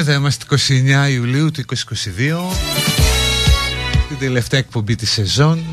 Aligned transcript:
εδώ 0.00 0.12
είμαστε 0.12 0.44
29 1.08 1.10
Ιουλίου 1.10 1.50
του 1.50 1.64
2022 1.68 1.76
Την 4.08 4.18
τελευταία 4.18 4.60
εκπομπή 4.60 4.96
της 4.96 5.10
σεζόν. 5.10 5.64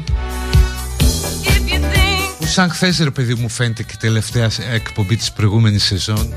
Που 2.39 2.45
σαν 2.45 2.69
χθες 2.69 2.99
ρε 2.99 3.11
παιδί 3.11 3.33
μου 3.33 3.49
φαίνεται 3.49 3.83
και 3.83 3.91
η 3.93 3.97
τελευταία 3.99 4.49
εκπομπή 4.73 5.15
της 5.15 5.31
προηγούμενης 5.31 5.83
σεζόν. 5.83 6.33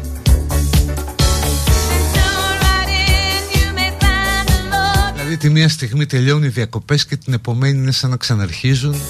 Δηλαδή 5.15 5.37
τη 5.37 5.51
μία 5.51 5.69
στιγμή 5.69 6.07
τελειώνουν 6.07 6.43
οι 6.43 6.49
διακοπές 6.49 7.07
και 7.07 7.17
την 7.17 7.33
επομένη 7.33 7.79
είναι 7.79 7.93
σαν 7.93 8.11
να 8.11 8.17
ξαναρχίζουν. 8.17 9.01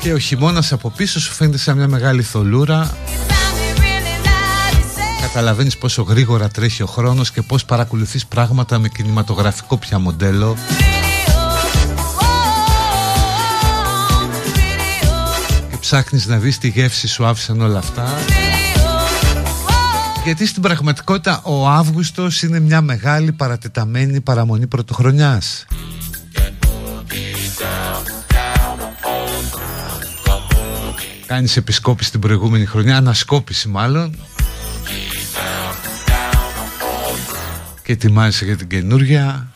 Και 0.00 0.12
ο 0.12 0.18
χειμώνας 0.18 0.72
από 0.72 0.90
πίσω 0.90 1.20
σου 1.20 1.32
φαίνεται 1.32 1.58
σαν 1.58 1.76
μια 1.76 1.88
μεγάλη 1.88 2.22
θολούρα 2.22 2.96
καταλαβαίνεις 5.38 5.78
πόσο 5.78 6.02
γρήγορα 6.02 6.48
τρέχει 6.48 6.82
ο 6.82 6.86
χρόνος 6.86 7.30
και 7.30 7.42
πώς 7.42 7.64
παρακολουθείς 7.64 8.26
πράγματα 8.26 8.78
με 8.78 8.88
κινηματογραφικό 8.88 9.76
πια 9.76 9.98
μοντέλο. 9.98 10.56
Και 15.70 15.76
ψάχνεις 15.80 16.26
να 16.26 16.38
δεις 16.38 16.58
τι 16.58 16.68
γεύση 16.68 17.08
σου 17.08 17.26
άφησαν 17.26 17.60
όλα 17.60 17.78
αυτά. 17.78 18.08
Γιατί 20.24 20.46
στην 20.46 20.62
πραγματικότητα 20.62 21.40
ο 21.42 21.68
Αύγουστος 21.68 22.42
είναι 22.42 22.60
μια 22.60 22.80
μεγάλη 22.80 23.32
παρατεταμένη 23.32 24.20
παραμονή 24.20 24.66
πρωτοχρονιάς. 24.66 25.66
Κάνεις 31.26 31.56
επισκόπηση 31.56 32.10
την 32.10 32.20
προηγούμενη 32.20 32.64
χρονιά, 32.64 32.96
ανασκόπηση 32.96 33.68
μάλλον 33.68 34.16
και 37.88 37.94
ετοιμάζεσαι 37.94 38.44
για 38.44 38.56
την 38.56 38.68
καινούργια 38.68 39.48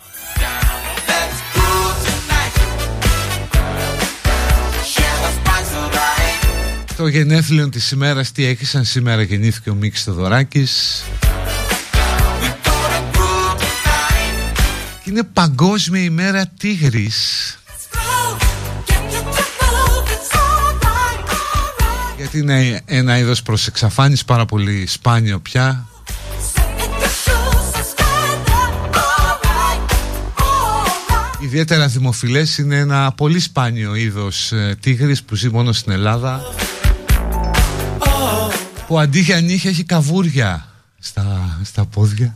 Το 6.97 7.07
γενέθλιο 7.07 7.69
της 7.69 7.91
ημέρας 7.91 8.33
τι 8.33 8.45
έχεις 8.45 8.69
σαν 8.69 8.85
σήμερα 8.85 9.23
γεννήθηκε 9.23 9.71
ο 9.71 9.75
Μίκης 9.75 10.03
Θοδωράκης 10.03 11.03
Και 15.05 15.11
είναι 15.11 15.23
παγκόσμια 15.23 16.03
ημέρα 16.03 16.47
τίγρης. 16.59 17.59
Γιατί 22.17 22.39
είναι 22.39 22.81
ένα 22.85 23.19
είδος 23.19 23.43
προς 23.43 23.67
εξαφάνιση 23.67 24.25
πάρα 24.25 24.45
πολύ 24.45 24.87
σπάνιο 24.87 25.41
πια 25.41 25.87
Ιδιαίτερα 31.53 31.87
δημοφιλές 31.87 32.59
είναι 32.59 32.77
ένα 32.77 33.13
πολύ 33.13 33.41
σπάνιο 33.41 33.95
είδος 33.95 34.53
ε, 34.53 34.77
τίγρης 34.81 35.23
που 35.23 35.35
ζει 35.35 35.49
μόνο 35.49 35.73
στην 35.73 35.93
Ελλάδα 35.93 36.43
που 38.87 38.99
αντί 38.99 39.21
για 39.21 39.41
νύχια 39.41 39.71
έχει 39.71 39.85
καβούρια 39.85 40.67
στα, 40.99 41.59
στα 41.65 41.85
πόδια. 41.85 42.35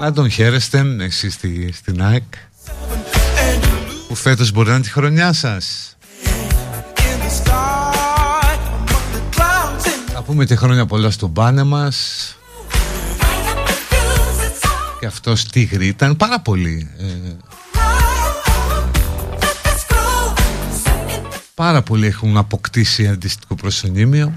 Να 0.00 0.12
τον 0.12 0.30
χαίρεστε 0.30 0.96
εσείς 1.00 1.32
στη, 1.34 1.72
στην 1.72 2.02
ΑΕΚ 2.02 2.22
που 4.08 4.14
φέτος 4.14 4.50
μπορεί 4.50 4.68
να 4.68 4.74
είναι 4.74 4.84
τη 4.84 4.90
χρονιά 4.90 5.32
σας 5.32 5.96
Θα 10.24 10.28
πούμε 10.30 10.44
τη 10.44 10.56
χρόνια 10.56 10.86
πολλά 10.86 11.10
στον 11.10 11.32
πάνε 11.32 11.62
μας. 11.62 11.96
Και 15.00 15.06
αυτός 15.06 15.44
τίγρη 15.44 15.86
ήταν 15.86 16.16
πάρα 16.16 16.40
πολύ 16.40 16.90
ε, 16.98 17.36
Πάρα 21.54 21.82
πολλοί 21.82 22.06
έχουν 22.06 22.36
αποκτήσει 22.36 23.08
αντίστοιχο 23.08 23.54
προσωνύμιο 23.54 24.32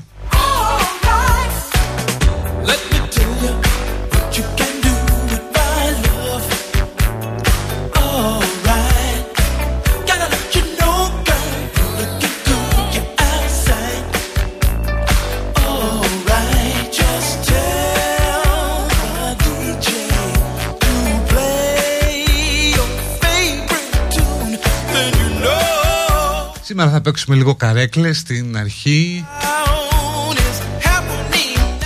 Σήμερα 26.75 26.94
θα 26.94 27.01
παίξουμε 27.01 27.36
λίγο 27.36 27.56
καρέκλες 27.56 28.18
στην 28.18 28.57
αρχή. 28.57 29.25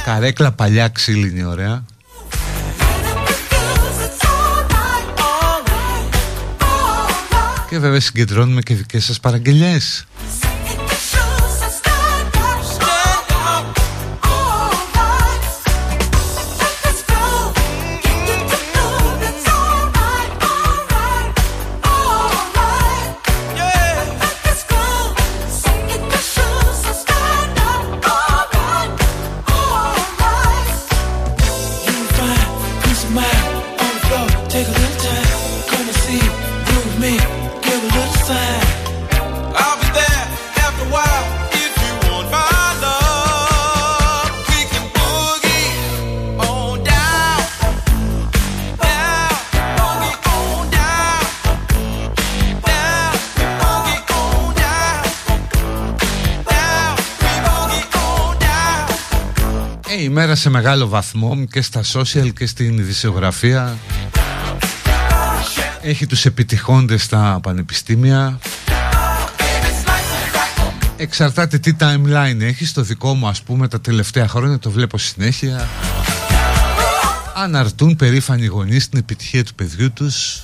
Καρέκλα 0.04 0.52
παλιά 0.52 0.88
ξύλινη 0.88 1.44
ωραία. 1.44 1.84
Και 7.70 7.80
βέβαια 7.80 8.00
συγκεντρώνουμε 8.00 8.62
και 8.62 8.76
δικές 8.76 9.06
σας 9.06 9.20
παραγγελίες 9.20 10.06
σε 60.40 60.50
μεγάλο 60.50 60.88
βαθμό 60.88 61.46
και 61.46 61.62
στα 61.62 61.82
social 61.94 62.34
και 62.34 62.46
στην 62.46 62.78
ειδησιογραφία. 62.78 63.78
Έχει 65.82 66.06
τους 66.06 66.26
επιτυχώντες 66.26 67.04
στα 67.04 67.40
πανεπιστήμια. 67.44 68.40
Εξαρτάται 70.98 71.58
τι 71.58 71.76
timeline 71.80 72.40
έχει. 72.40 72.66
Στο 72.66 72.82
δικό 72.82 73.14
μου 73.14 73.28
ας 73.28 73.42
πούμε 73.42 73.68
τα 73.68 73.82
τελευταία 73.82 74.28
χρόνια 74.28 74.60
Το 74.60 74.72
βλέπω 74.72 74.98
συνέχεια. 74.98 75.68
Αναρτούν 77.36 77.96
περήφανοι 77.96 78.46
γονείς 78.46 78.90
Την 78.90 79.00
επιτυχία 79.00 79.44
του 79.44 79.56
παιδιού 79.56 79.92
τους. 79.92 80.44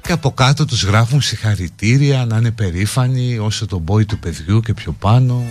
Και 0.00 0.12
από 0.12 0.32
κάτω 0.32 0.64
τους 0.64 0.84
γράφουν 0.84 1.20
συγχαρητήρια 1.20 2.24
Να 2.24 2.36
είναι 2.36 2.50
περήφανοι 2.50 3.38
όσο 3.38 3.66
το 3.66 3.78
μπόι 3.78 4.04
του 4.04 4.18
παιδιού 4.18 4.60
και 4.60 4.74
πιο 4.74 4.92
πάνω 4.92 5.44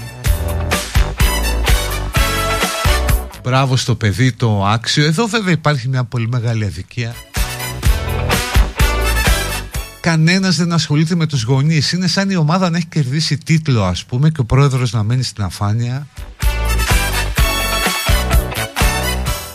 Μπράβο 3.43 3.75
στο 3.75 3.95
παιδί 3.95 4.31
το 4.31 4.65
άξιο. 4.65 5.05
Εδώ 5.05 5.25
βέβαια 5.25 5.51
υπάρχει 5.51 5.87
μια 5.87 6.03
πολύ 6.03 6.27
μεγάλη 6.27 6.65
αδικία. 6.65 7.15
Κανένας 9.99 10.55
δεν 10.55 10.71
ασχολείται 10.71 11.15
με 11.15 11.25
τους 11.25 11.43
γονείς. 11.43 11.91
Είναι 11.91 12.07
σαν 12.07 12.29
η 12.29 12.35
ομάδα 12.35 12.69
να 12.69 12.77
έχει 12.77 12.85
κερδίσει 12.85 13.37
τίτλο 13.37 13.83
ας 13.83 14.05
πούμε 14.05 14.29
Και 14.29 14.39
ο 14.39 14.45
πρόεδρος 14.45 14.93
να 14.93 15.03
μένει 15.03 15.23
στην 15.23 15.43
αφάνεια. 15.43 16.07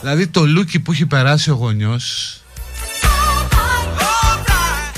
Δηλαδή 0.00 0.26
το 0.26 0.46
λούκι 0.46 0.80
που 0.80 0.92
έχει 0.92 1.06
περάσει 1.06 1.50
ο 1.50 1.54
γονιός 1.54 2.36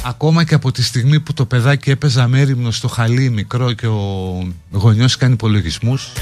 Ακόμα 0.05 0.44
και 0.44 0.55
από 0.55 0.73
τη 0.73 0.82
στιγμή 0.82 1.20
που 1.20 1.32
το 1.32 1.44
παιδάκι 1.44 1.91
έπαιζε 1.91 2.20
αμέριμνο 2.20 2.70
στο 2.70 2.88
χαλί 2.88 3.31
μικρό 3.31 3.73
και 3.73 3.87
ο 3.87 4.52
γονιός 4.70 5.17
κάνει 5.17 5.32
υπολογισμούς 5.32 6.12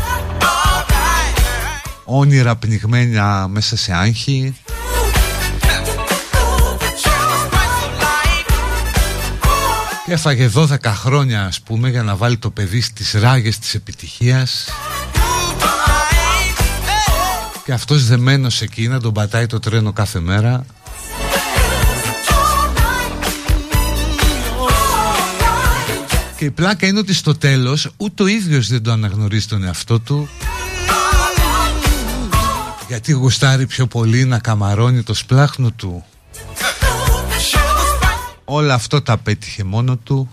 όνειρα 2.06 2.56
πνιγμένα 2.56 3.49
μέσα 3.49 3.76
σε 3.76 3.93
άγχη. 3.93 4.55
Και 10.06 10.12
έφαγε 10.12 10.50
12 10.55 10.76
χρόνια 10.85 11.44
ας 11.44 11.61
πούμε 11.61 11.88
για 11.91 12.03
να 12.03 12.17
βάλει 12.17 12.37
το 12.37 12.50
παιδί 12.50 12.81
στις 12.81 13.12
ράγες 13.12 13.58
της 13.58 13.75
επιτυχίας. 13.75 14.69
Και 17.64 17.73
αυτός 17.73 18.06
δεμένος 18.06 18.62
εκεί 18.62 18.88
να 18.88 19.00
τον 19.00 19.12
πατάει 19.12 19.47
το 19.47 19.58
τρένο 19.58 19.93
κάθε 19.93 20.20
μέρα. 20.20 20.67
Και 26.37 26.44
η 26.44 26.50
πλάκα 26.50 26.87
είναι 26.87 26.98
ότι 26.98 27.15
στο 27.15 27.34
τέλος 27.34 27.91
ούτε 27.96 28.22
ο 28.22 28.27
ίδιος 28.27 28.69
δεν 28.69 28.82
το 28.82 28.93
αναγνωρίζει 28.93 29.46
τον 29.46 29.65
εαυτό 29.65 30.01
του 30.01 30.29
γιατί 32.88 33.12
γουστάρει 33.12 33.66
πιο 33.66 33.86
πολύ 33.86 34.24
να 34.24 34.38
καμαρώνει 34.38 35.02
το 35.02 35.14
σπλάχνο 35.14 35.70
του. 35.70 36.05
Όλο 38.44 38.72
αυτό 38.72 39.02
τα 39.02 39.16
πέτυχε 39.16 39.64
μόνο 39.64 39.96
του. 39.96 40.31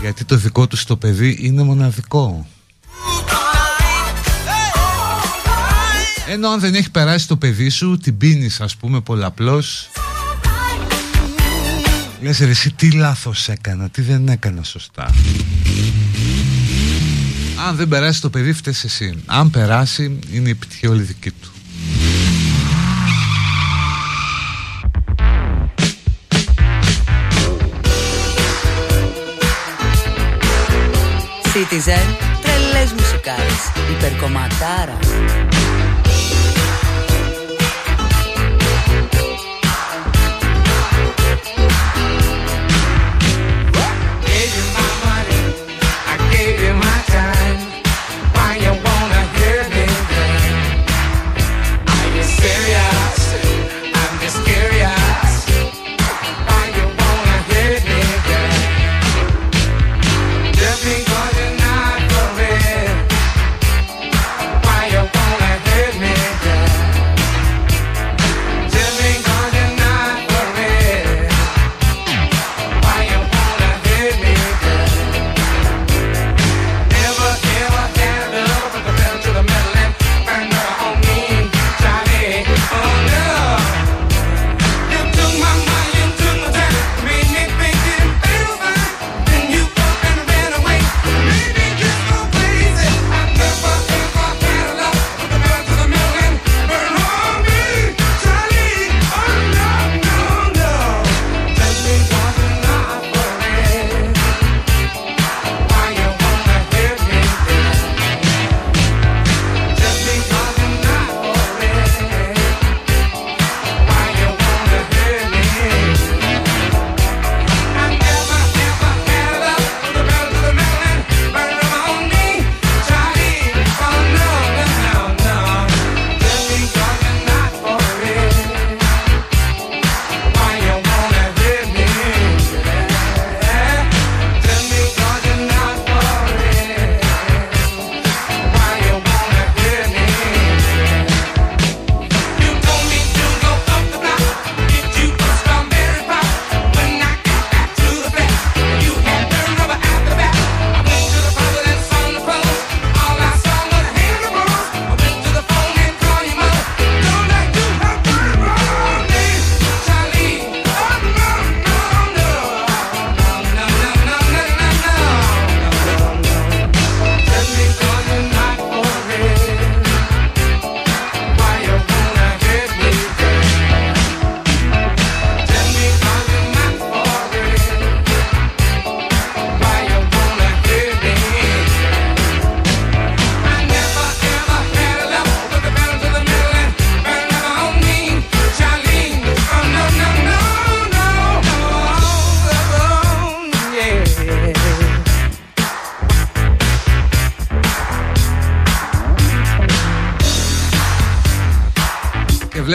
Γιατί 0.00 0.24
το 0.24 0.36
δικό 0.36 0.66
του 0.66 0.76
στο 0.76 0.96
παιδί 0.96 1.36
είναι 1.40 1.62
μοναδικό. 1.62 2.46
Ενώ 6.28 6.48
αν 6.48 6.60
δεν 6.60 6.74
έχει 6.74 6.90
περάσει 6.90 7.28
το 7.28 7.36
παιδί 7.36 7.68
σου 7.68 7.98
Την 7.98 8.16
πίνεις 8.16 8.60
ας 8.60 8.76
πούμε 8.76 9.00
πολλαπλώς. 9.00 9.90
Λες 12.20 12.38
ρε 12.38 12.50
εσύ 12.50 12.72
τι 12.72 12.90
λάθος 12.90 13.48
έκανα 13.48 13.88
Τι 13.88 14.02
δεν 14.02 14.28
έκανα 14.28 14.62
σωστά 14.62 15.10
αν 17.68 17.76
δεν 17.76 17.88
περάσει 17.88 18.20
το 18.20 18.30
παιδί 18.30 18.52
φταίς 18.52 18.84
εσύ. 18.84 19.22
Αν 19.26 19.50
περάσει 19.50 20.18
είναι 20.32 20.48
η 20.48 20.50
επιτυχία 20.50 20.90
όλη 20.90 21.02
δική 21.02 21.30
του. 21.30 21.50
Citizen, 31.54 32.06
τρελές 32.42 32.92
μουσικάρες, 32.92 33.72
υπερκομματάρα 33.96 34.98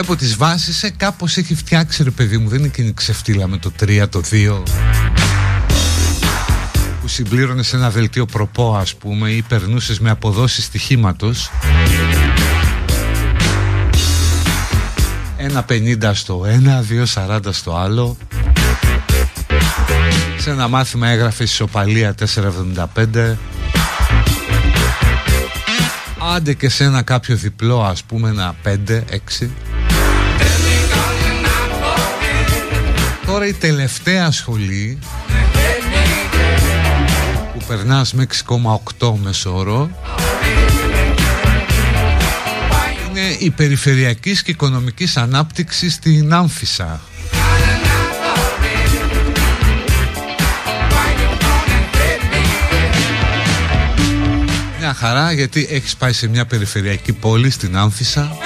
Βλέπω 0.07 0.21
τις 0.21 0.35
βάσεις, 0.35 0.83
ε, 0.83 0.89
κάπως 0.89 1.37
έχει 1.37 1.55
φτιάξει 1.55 2.03
ρε 2.03 2.09
παιδί 2.09 2.37
μου, 2.37 2.49
δεν 2.49 2.57
είναι 2.57 2.67
εκείνη 2.67 2.93
ξεφτύλα 2.93 3.47
με 3.47 3.57
το 3.57 3.71
3, 3.79 4.09
το 4.09 4.21
2 4.31 4.63
που 7.01 7.07
συμπλήρωνε 7.07 7.63
σε 7.63 7.75
ένα 7.75 7.89
δελτίο 7.89 8.25
προπό 8.25 8.75
ας 8.75 8.95
πούμε 8.95 9.29
ή 9.29 9.41
περνούσες 9.41 9.99
με 9.99 10.09
αποδόσεις 10.09 10.63
στοιχήματος. 10.63 11.51
Ένα 15.37 15.65
50 15.69 16.11
στο 16.13 16.45
ένα, 16.47 16.81
2,40 16.81 17.39
στο 17.51 17.75
άλλο. 17.75 18.17
Σε 20.37 20.49
ένα 20.49 20.67
μάθημα 20.67 21.07
έγραφε 21.07 21.43
ισοπαλία 21.43 22.15
4,75 22.15 23.35
Άντε 26.35 26.53
και 26.53 26.69
σε 26.69 26.83
ένα 26.83 27.01
κάποιο 27.01 27.35
διπλό 27.35 27.83
ας 27.83 28.03
πούμε 28.03 28.29
ένα 28.29 28.55
5-6 28.63 29.49
Τώρα 33.37 33.49
η 33.49 33.53
τελευταία 33.53 34.31
σχολή 34.31 34.99
που 37.53 37.65
περνάς 37.67 38.13
με 38.13 38.27
6,8 38.99 39.13
μεσόρο 39.23 39.89
είναι 43.09 43.35
η 43.39 43.49
περιφερειακής 43.49 44.43
και 44.43 44.51
οικονομικής 44.51 45.17
ανάπτυξης 45.17 45.93
στην 45.93 46.33
Άμφισα 46.33 47.01
Μια 54.79 54.93
χαρά 54.93 55.31
γιατί 55.31 55.67
έχεις 55.69 55.95
πάει 55.95 56.13
σε 56.13 56.27
μια 56.27 56.45
περιφερειακή 56.45 57.13
πόλη 57.13 57.49
στην 57.49 57.77
Άμφισα 57.77 58.37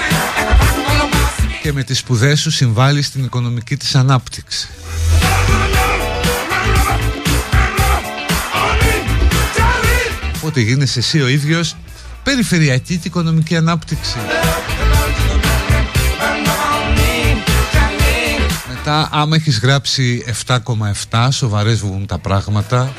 και 1.62 1.74
με 1.74 1.84
τις 1.84 1.98
σπουδές 1.98 2.40
σου 2.40 2.52
συμβάλλεις 2.52 3.06
στην 3.06 3.24
οικονομική 3.24 3.78
της 3.78 3.96
ανάπτυξη. 3.96 4.70
Οπότε 10.52 10.66
γίνεσαι 10.66 11.00
εσύ 11.00 11.22
ο 11.22 11.28
ίδιος 11.28 11.76
περιφερειακή 12.24 12.98
και 12.98 13.08
οικονομική 13.08 13.56
ανάπτυξη. 13.56 14.16
Μετά 18.68 19.10
άμα 19.12 19.36
έχεις 19.36 19.60
γράψει 19.60 20.24
7,7 20.48 21.28
σοβαρές 21.32 21.80
βγουν 21.80 22.06
τα 22.06 22.18
πράγματα 22.20 22.94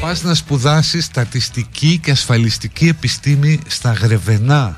Πας 0.00 0.22
να 0.22 0.34
σπουδάσεις 0.34 1.04
στατιστική 1.04 1.98
και 2.02 2.10
ασφαλιστική 2.10 2.88
επιστήμη 2.88 3.60
στα 3.66 3.92
Γρεβενά 3.92 4.76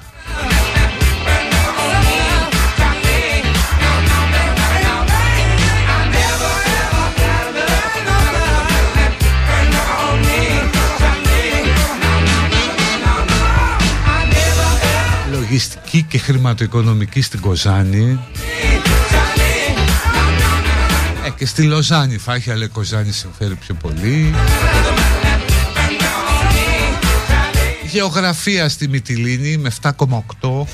λογιστική 15.56 16.02
και 16.02 16.18
χρηματοοικονομική 16.18 17.22
στην 17.22 17.40
Κοζάνη. 17.40 18.20
Ε, 21.26 21.30
και 21.36 21.46
στη 21.46 21.62
Λοζάνη 21.62 22.16
θα 22.16 22.34
έχει 22.34 22.50
αλλά 22.50 22.64
η 22.64 22.68
Κοζάνη 22.68 23.12
συμφέρει 23.12 23.54
πιο 23.54 23.74
πολύ. 23.74 24.34
Γεωγραφία 27.90 28.68
στη 28.68 28.88
Μυτιλίνη 28.88 29.56
με 29.56 29.70
7,8 29.82 29.92
Το 30.40 30.66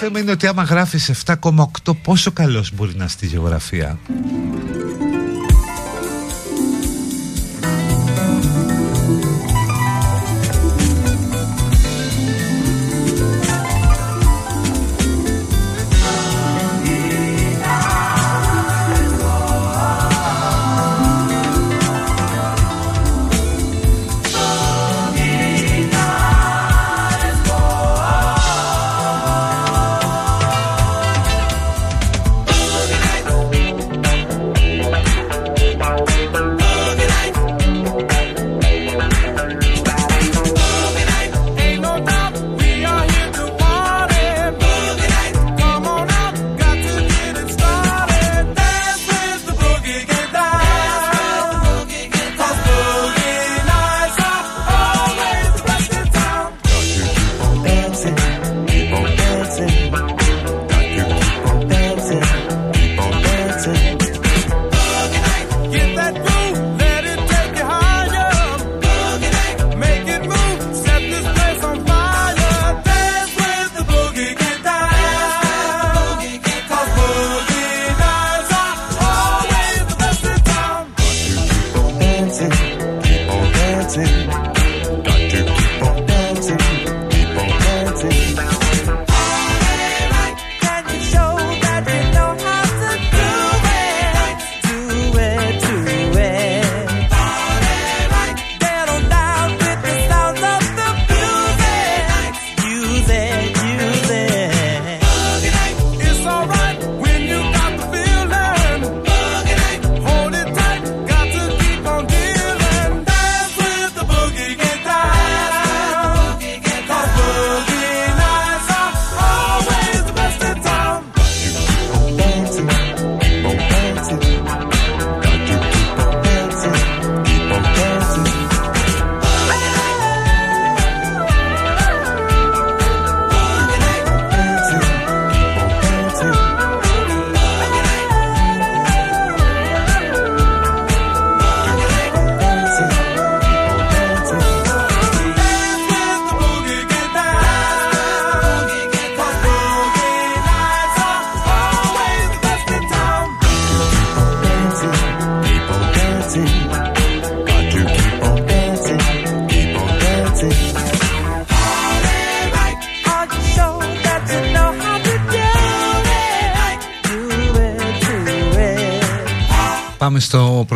θέμα 0.00 0.18
είναι 0.18 0.30
ότι 0.30 0.46
άμα 0.46 0.62
γράφεις 0.62 1.12
7,8 1.26 1.96
πόσο 2.02 2.30
καλός 2.30 2.72
μπορεί 2.74 2.92
να 2.96 3.08
στη 3.08 3.26
γεωγραφία; 3.26 3.98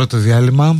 Πρώτο 0.06 0.22
διάλειμμα. 0.22 0.76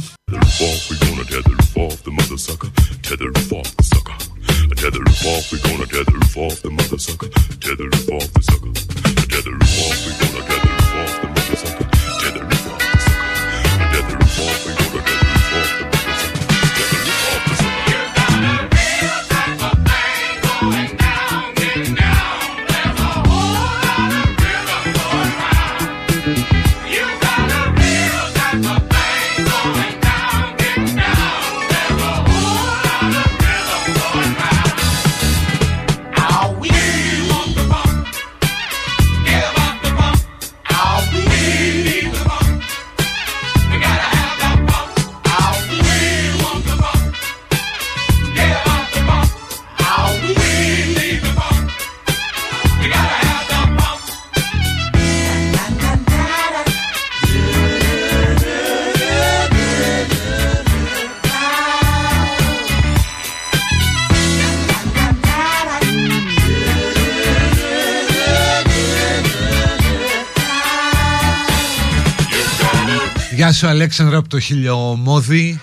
Γεια 73.64 73.72
σου 73.72 73.78
Αλέξανδρο 73.78 74.18
από 74.18 74.28
το 74.28 74.40
χιλιομόδι 74.40 75.60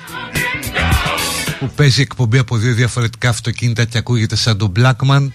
που 1.59 1.71
παίζει 1.75 2.01
εκπομπή 2.01 2.37
από 2.37 2.57
δύο 2.57 2.73
διαφορετικά 2.73 3.29
αυτοκίνητα 3.29 3.85
και 3.85 3.97
ακούγεται 3.97 4.35
σαν 4.35 4.57
τον 4.57 4.71
Blackman. 4.75 5.27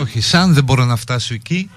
Όχι 0.00 0.20
σαν 0.20 0.54
δεν 0.54 0.64
μπορώ 0.64 0.84
να 0.84 0.96
φτάσω 0.96 1.34
εκεί. 1.34 1.70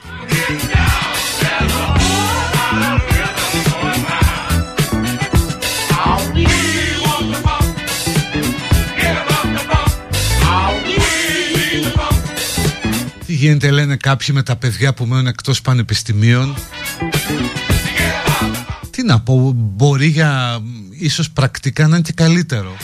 Τι 13.26 13.34
γίνεται 13.34 13.72
λένε 13.72 13.96
κάποιοι 13.96 14.28
με 14.32 14.44
τα 14.44 14.56
παιδιά 14.56 14.94
που 14.94 15.06
μένουν 15.06 15.28
εκτός 15.28 15.62
πανεπιστημίων. 15.62 16.56
Τι 16.56 16.75
να 19.06 19.20
πω, 19.20 19.52
μπορεί 19.56 20.08
για 20.08 20.60
ίσως 20.90 21.32
πρακτικά 21.32 21.88
να 21.88 21.96
είναι 21.96 22.06
και 22.06 22.14
καλύτερο. 22.14 22.76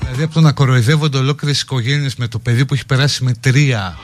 Δηλαδή 0.00 0.22
από 0.22 0.34
το 0.34 0.40
να 0.40 0.52
κοροϊδεύονται 0.52 1.18
ολόκληρες 1.18 1.60
οικογένειες 1.60 2.16
με 2.16 2.28
το 2.28 2.38
παιδί 2.38 2.64
που 2.64 2.74
έχει 2.74 2.86
περάσει 2.86 3.24
με 3.24 3.32
τρία 3.40 3.98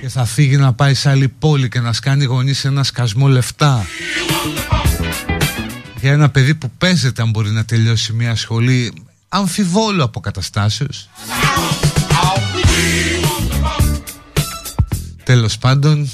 και 0.00 0.08
θα 0.08 0.24
φύγει 0.24 0.56
να 0.56 0.72
πάει 0.72 0.94
σε 0.94 1.10
άλλη 1.10 1.28
πόλη 1.28 1.68
και 1.68 1.80
να 1.80 1.92
σκάνει 1.92 2.24
γονείς 2.24 2.64
ένα 2.64 2.84
σκασμό 2.84 3.28
λεφτά 3.28 3.86
για 6.00 6.12
ένα 6.12 6.30
παιδί 6.30 6.54
που 6.54 6.70
παίζεται 6.78 7.22
αν 7.22 7.30
μπορεί 7.30 7.50
να 7.50 7.64
τελειώσει 7.64 8.12
μια 8.12 8.36
σχολή 8.36 8.92
αμφιβόλου 9.28 10.02
από 10.02 10.20
καταστάσεως 10.20 11.08
Τέλος 15.24 15.58
πάντων 15.58 16.10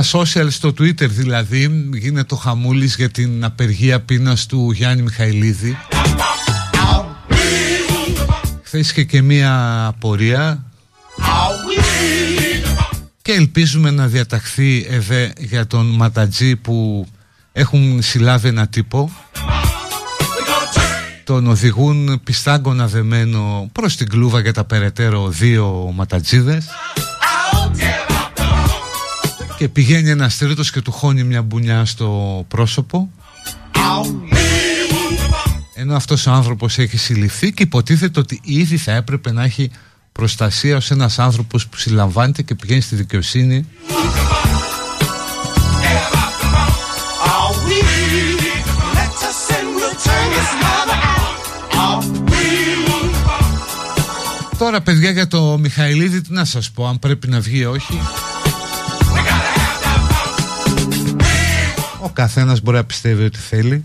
Στα 0.00 0.04
social, 0.18 0.46
στο 0.50 0.68
Twitter 0.68 1.08
δηλαδή 1.08 1.90
γίνεται 1.92 2.24
το 2.24 2.36
χαμούλης 2.36 2.96
για 2.96 3.08
την 3.08 3.44
απεργία 3.44 4.00
πείνας 4.00 4.46
του 4.46 4.70
Γιάννη 4.70 5.02
Μιχαηλίδη. 5.02 5.76
Χθες 8.62 8.90
είχε 8.90 9.04
και 9.04 9.22
μία 9.22 9.84
απορία. 9.86 10.64
Και 13.22 13.32
ελπίζουμε 13.32 13.90
να 13.90 14.06
διαταχθεί 14.06 14.86
ΕΒΕ 14.88 15.32
για 15.38 15.66
τον 15.66 15.86
Ματατζή 15.86 16.56
που 16.56 17.06
έχουν 17.52 18.02
συλλάβει 18.02 18.48
ένα 18.48 18.66
τύπο. 18.66 19.10
Τον 21.24 21.46
οδηγούν 21.46 22.20
πιστάγκονα 22.24 22.86
δεμένο 22.86 23.68
προς 23.72 23.96
την 23.96 24.08
κλούβα 24.08 24.40
για 24.40 24.52
τα 24.52 24.64
περαιτέρω 24.64 25.28
δύο 25.28 25.92
ματατζίδες 25.94 26.66
και 29.62 29.68
πηγαίνει 29.68 30.10
ένας 30.10 30.38
τρίτος 30.38 30.70
και 30.70 30.80
του 30.80 30.92
χώνει 30.92 31.24
μια 31.24 31.42
μπουνιά 31.42 31.84
στο 31.84 32.44
πρόσωπο. 32.48 33.10
Ενώ 35.74 35.96
αυτός 35.96 36.26
ο 36.26 36.30
άνθρωπος 36.30 36.78
έχει 36.78 36.96
συλληφθεί 36.96 37.52
και 37.52 37.62
υποτίθεται 37.62 38.20
ότι 38.20 38.40
ήδη 38.44 38.76
θα 38.76 38.92
έπρεπε 38.92 39.32
να 39.32 39.42
έχει 39.42 39.70
προστασία 40.12 40.76
ως 40.76 40.90
ένας 40.90 41.18
άνθρωπος 41.18 41.66
που 41.66 41.76
συλλαμβάνεται 41.76 42.42
και 42.42 42.54
πηγαίνει 42.54 42.80
στη 42.80 42.96
δικαιοσύνη. 42.96 43.66
Τώρα 54.58 54.80
παιδιά 54.80 55.10
για 55.10 55.26
το 55.26 55.58
Μιχαηλίδη 55.58 56.20
τι 56.20 56.32
να 56.32 56.44
σας 56.44 56.70
πω 56.70 56.86
αν 56.86 56.98
πρέπει 56.98 57.28
να 57.28 57.40
βγει 57.40 57.58
ή 57.58 57.64
όχι 57.64 58.00
Ο 62.02 62.08
καθένας 62.12 62.60
μπορεί 62.60 62.76
να 62.76 62.84
πιστεύει 62.84 63.24
ότι 63.24 63.38
θέλει. 63.38 63.82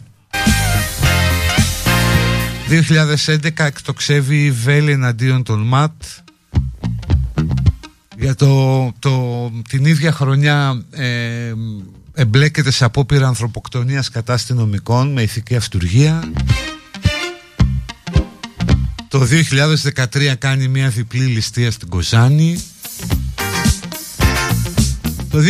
2011 3.26 3.50
εκτοξεύει 3.56 4.46
η 4.46 4.52
Βέλη 4.52 4.92
εναντίον 4.92 5.44
των 5.44 5.60
ΜΑΤ. 5.60 6.04
Για 8.18 8.36
το, 8.36 8.92
το, 9.00 9.52
την 9.70 9.86
ίδια 9.86 10.12
χρονιά 10.12 10.84
ε, 10.92 11.54
εμπλέκεται 12.14 12.72
σε 12.72 12.86
απόπειρα 12.86 13.28
ανθρωποκτονίας 13.28 14.10
κατά 14.10 14.34
αστυνομικών 14.34 15.12
με 15.12 15.22
ηθική 15.22 15.56
αυτουργία 15.56 16.24
το 19.08 19.28
2013 19.94 20.34
κάνει 20.38 20.68
μια 20.68 20.90
διπλή 20.90 21.26
ληστεία 21.26 21.72
στην 21.72 21.90
Κοζάνη 21.90 22.64
το 25.38 25.44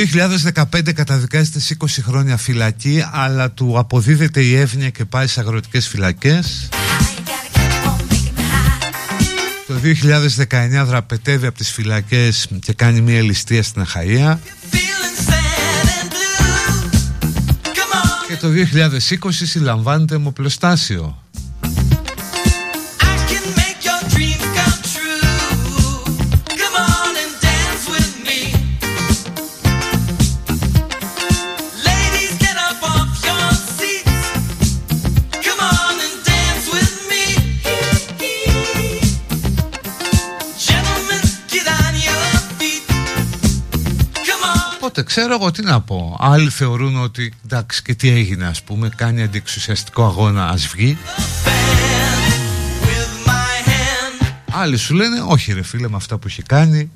2015 0.73 0.93
καταδικάζεται 0.93 1.59
σε 1.59 1.77
20 1.79 1.85
χρόνια 2.01 2.37
φυλακή 2.37 3.03
αλλά 3.11 3.51
του 3.51 3.77
αποδίδεται 3.77 4.41
η 4.41 4.55
εύνοια 4.55 4.89
και 4.89 5.05
πάει 5.05 5.27
σε 5.27 5.39
αγροτικές 5.39 5.87
φυλακές. 5.87 6.69
Το 9.67 9.73
2019 10.81 10.85
δραπετεύει 10.85 11.45
από 11.45 11.57
τις 11.57 11.71
φυλακές 11.71 12.47
και 12.61 12.73
κάνει 12.73 13.01
μια 13.01 13.21
ληστεία 13.21 13.63
στην 13.63 13.85
Αχαΐα 13.85 14.37
και 18.27 18.35
το 18.41 18.47
2020 19.27 19.29
συλλαμβάνεται 19.29 20.17
με 20.17 20.27
Οπότε 44.99 45.09
ξέρω 45.11 45.33
εγώ 45.33 45.51
τι 45.51 45.63
να 45.63 45.81
πω. 45.81 46.17
Άλλοι 46.19 46.49
θεωρούν 46.49 47.03
ότι 47.03 47.33
εντάξει 47.45 47.81
και 47.81 47.95
τι 47.95 48.09
έγινε 48.09 48.45
ας 48.45 48.61
πούμε, 48.61 48.89
κάνει 48.95 49.23
αντιεξουσιαστικό 49.23 50.05
αγώνα, 50.05 50.49
ας 50.49 50.67
βγει. 50.67 50.97
Άλλοι 54.51 54.77
σου 54.77 54.93
λένε 54.93 55.23
όχι 55.27 55.53
ρε 55.53 55.63
φίλε 55.63 55.89
με 55.89 55.95
αυτά 55.95 56.17
που 56.17 56.27
έχει 56.27 56.43
κάνει. 56.43 56.91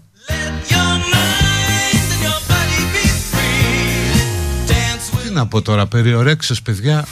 Τι 5.24 5.32
να 5.32 5.48
πω 5.48 5.62
τώρα, 5.62 5.88
περιορέξεις 5.88 6.62
παιδιά. 6.62 7.06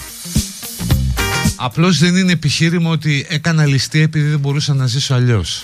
Απλώς 1.56 1.98
δεν 1.98 2.16
είναι 2.16 2.32
επιχείρημα 2.32 2.90
ότι 2.90 3.26
έκανα 3.30 3.66
ληστεία 3.66 4.04
επειδή 4.04 4.30
δεν 4.30 4.40
μπορούσα 4.40 4.74
να 4.74 4.86
ζήσω 4.86 5.14
αλλιώς. 5.14 5.64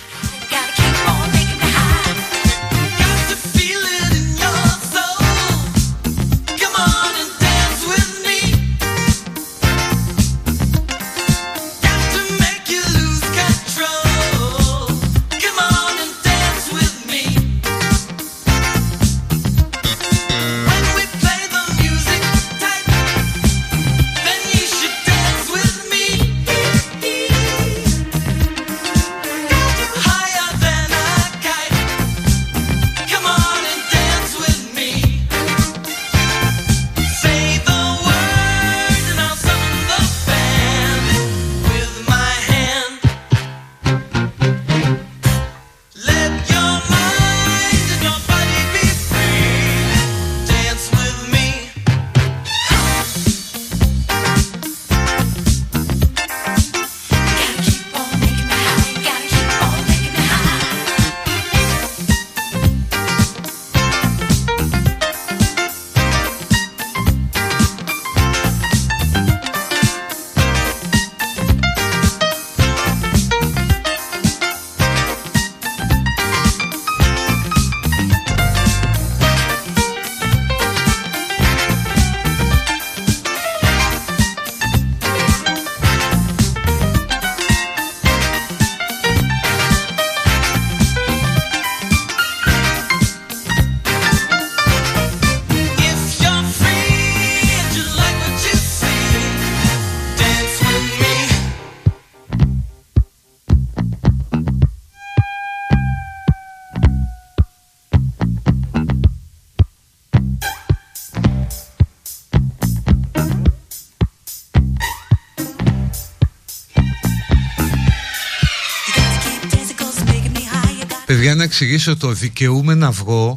Να 121.36 121.42
εξηγήσω 121.42 121.96
το 121.96 122.12
δικαιούμαι 122.12 122.74
να 122.74 122.90
βγω 122.90 123.36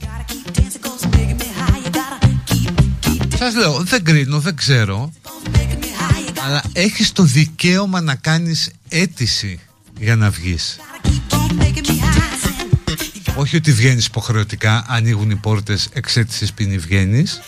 Σας 3.37 3.55
λέω 3.55 3.83
δεν 3.83 4.03
κρίνω 4.03 4.39
δεν 4.39 4.55
ξέρω 4.55 5.11
Αλλά 6.45 6.63
έχεις 6.73 7.11
το 7.11 7.23
δικαίωμα 7.23 8.01
να 8.01 8.15
κάνεις 8.15 8.71
αίτηση 8.89 9.59
για 9.99 10.15
να 10.15 10.29
βγεις 10.29 10.79
όχι 13.39 13.55
ότι 13.55 13.71
βγαίνεις 13.71 14.05
υποχρεωτικά, 14.05 14.85
ανοίγουν 14.87 15.29
οι 15.29 15.35
πόρτες 15.35 15.89
εξέτησης 15.93 16.53
ποινή 16.53 16.77
βγαίνεις. 16.77 17.41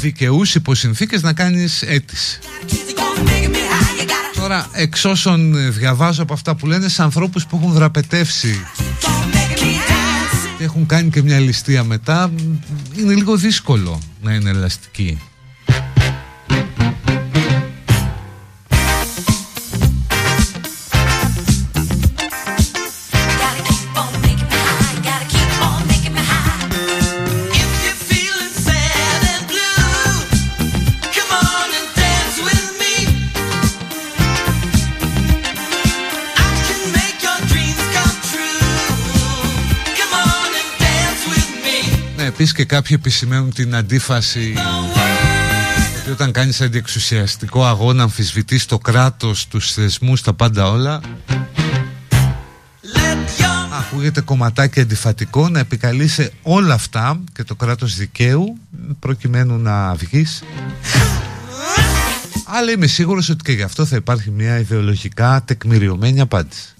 Δικαιούς 0.00 0.54
υπό 0.54 0.74
συνθήκες 0.74 1.22
να 1.22 1.32
κάνεις 1.32 1.82
αίτηση. 1.82 2.38
Τώρα, 4.44 4.68
εξ 4.72 5.04
όσων 5.04 5.72
διαβάζω 5.72 6.22
από 6.22 6.32
αυτά 6.32 6.54
που 6.54 6.66
λένε, 6.66 6.88
σε 6.88 7.02
ανθρώπους 7.02 7.46
που 7.46 7.56
έχουν 7.56 7.72
δραπετεύσει 7.72 8.66
και 10.58 10.64
έχουν 10.64 10.86
κάνει 10.86 11.10
και 11.10 11.22
μια 11.22 11.38
ληστεία 11.38 11.84
μετά, 11.84 12.30
είναι 12.98 13.14
λίγο 13.14 13.36
δύσκολο 13.36 14.00
να 14.22 14.34
είναι 14.34 14.50
ελαστική. 14.50 15.18
Επίσης 42.44 42.64
και 42.64 42.74
κάποιοι 42.74 42.96
επισημαίνουν 43.00 43.52
την 43.52 43.74
αντίφαση. 43.74 44.54
Ότι 46.00 46.10
όταν 46.10 46.32
κάνεις 46.32 46.60
αντιεξουσιαστικό 46.60 47.64
αγώνα 47.64 48.02
αμφισβητείς 48.02 48.66
το 48.66 48.78
κράτος, 48.78 49.46
τους 49.46 49.72
θεσμούς, 49.72 50.22
τα 50.22 50.32
πάντα 50.32 50.70
όλα. 50.70 51.00
Ακούγεται 53.78 54.20
κομματάκι 54.20 54.80
αντιφατικό 54.80 55.48
να 55.48 55.58
επικαλείσαι 55.58 56.32
όλα 56.42 56.74
αυτά 56.74 57.20
και 57.32 57.44
το 57.44 57.54
κράτος 57.54 57.96
δικαίου 57.96 58.58
προκειμένου 58.98 59.58
να 59.58 59.94
βγεις. 59.94 60.42
Αλλά 62.44 62.70
είμαι 62.70 62.86
σίγουρος 62.86 63.28
ότι 63.28 63.44
και 63.44 63.52
γι' 63.52 63.62
αυτό 63.62 63.84
θα 63.84 63.96
υπάρχει 63.96 64.30
μια 64.30 64.58
ιδεολογικά 64.58 65.42
τεκμηριωμένη 65.44 66.20
απάντηση 66.20 66.74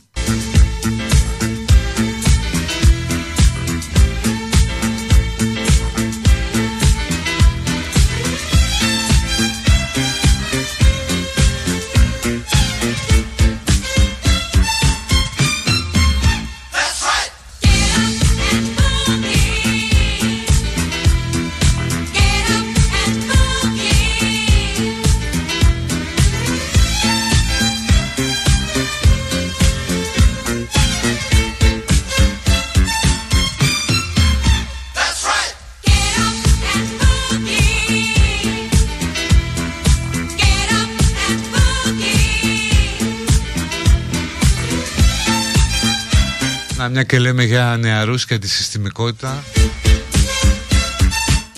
και 47.06 47.18
λέμε 47.18 47.44
για 47.44 47.76
νεαρούς 47.80 48.26
και 48.26 48.38
τη 48.38 48.48
συστημικότητα. 48.48 49.44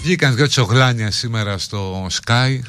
Βγήκαν 0.03 0.35
δυο 0.35 0.47
τσογλάνια 0.47 1.11
σήμερα 1.11 1.59
στο 1.59 2.07
Sky 2.07 2.61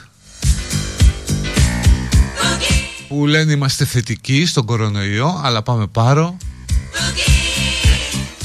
που 3.07 3.25
λένε 3.25 3.51
είμαστε 3.51 3.85
θετικοί 3.85 4.45
στον 4.45 4.65
κορονοϊό 4.65 5.41
αλλά 5.43 5.61
πάμε 5.61 5.87
πάρο 5.87 6.37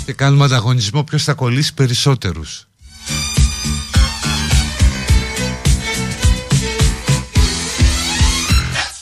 και 0.04 0.12
κάνουμε 0.12 0.44
ανταγωνισμό 0.44 1.04
ποιος 1.04 1.24
θα 1.24 1.34
κολλήσει 1.34 1.74
περισσότερους. 1.74 2.66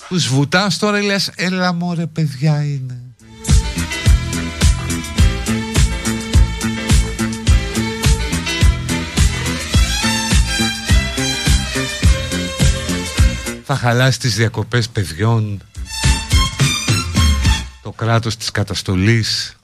Τους 0.08 0.28
βουτάς 0.28 0.78
τώρα 0.78 1.02
λες 1.02 1.30
έλα 1.34 1.72
μωρέ 1.72 2.06
παιδιά 2.06 2.64
είναι 2.64 2.99
θα 13.72 13.78
χαλάσει 13.78 14.18
τις 14.18 14.34
διακοπές 14.34 14.88
παιδιών. 14.88 15.60
Το 17.82 17.90
κράτος 17.90 18.36
της 18.36 18.50
καταστολής 18.50 19.56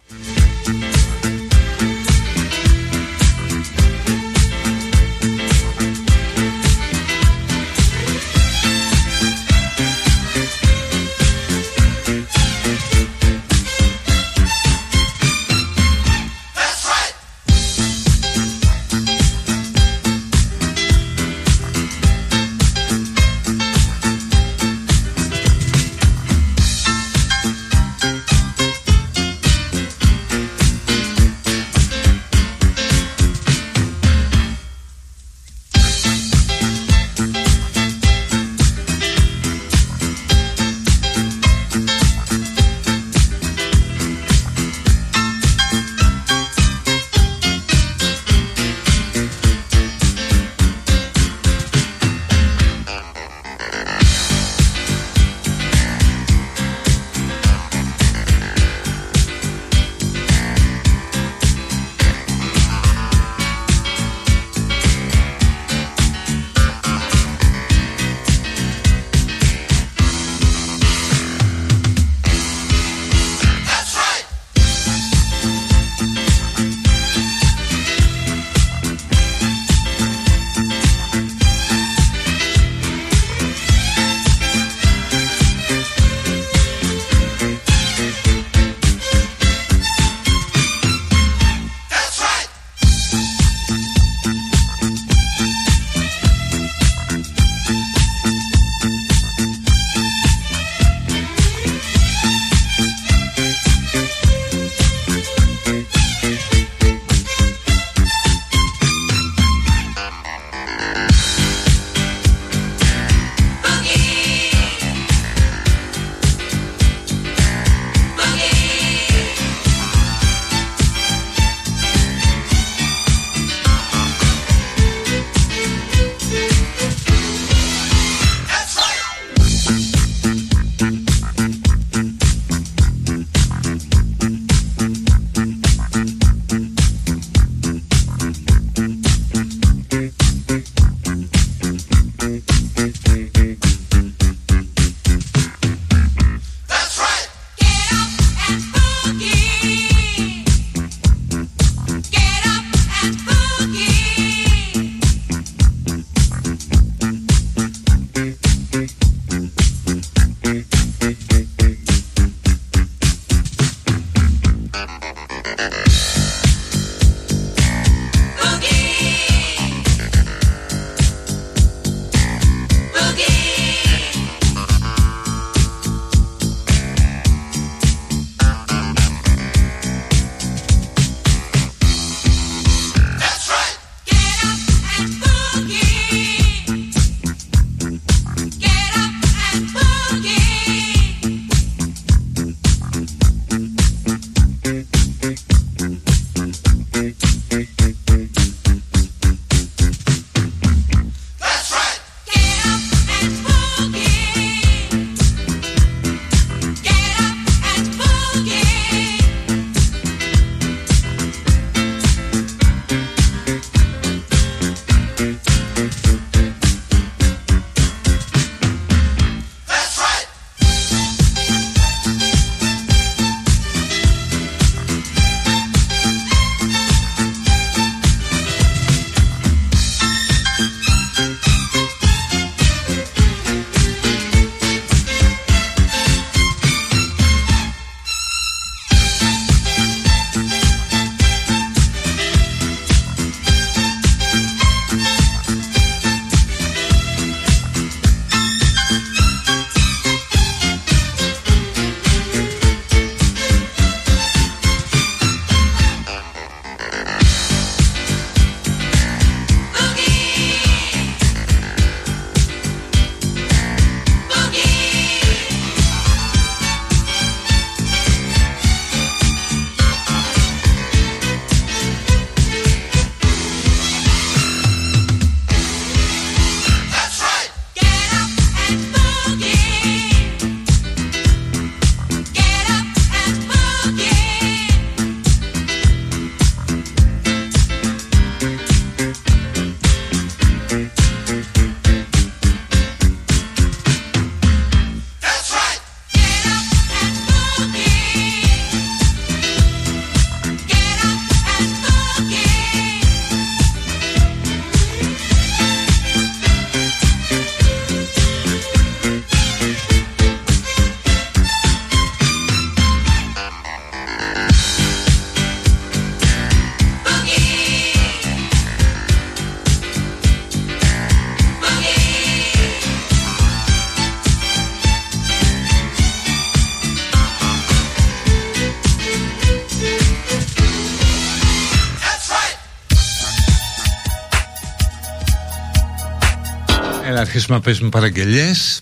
Έλα 337.48 337.54
αρχίσουμε 337.54 337.56
να 337.56 337.60
παίζουμε 337.60 337.88
παραγγελίες 337.88 338.80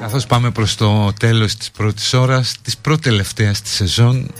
Καθώς 0.00 0.26
πάμε 0.26 0.50
προς 0.50 0.74
το 0.74 1.12
τέλος 1.12 1.56
της 1.56 1.70
πρώτης 1.70 2.12
ώρας 2.12 2.54
Της 2.62 2.76
πρώτη-τελευταίας 2.76 3.62
της 3.62 3.72
σεζόν. 3.72 4.30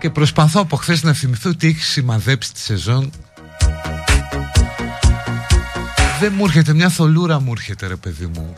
Και 0.00 0.10
προσπαθώ 0.10 0.60
από 0.60 0.76
χθες 0.76 1.02
να 1.02 1.12
θυμηθώ 1.12 1.54
τι 1.54 1.66
έχει 1.66 1.82
σημαδέψει 1.82 2.52
τη 2.52 2.60
σεζόν. 2.60 3.10
Δεν 6.20 6.32
μου 6.36 6.44
έρχεται 6.44 6.74
μια 6.74 6.88
θολούρα 6.88 7.40
μου 7.40 7.52
έρχεται 7.52 7.86
ρε 7.86 7.96
παιδί 7.96 8.26
μου. 8.26 8.54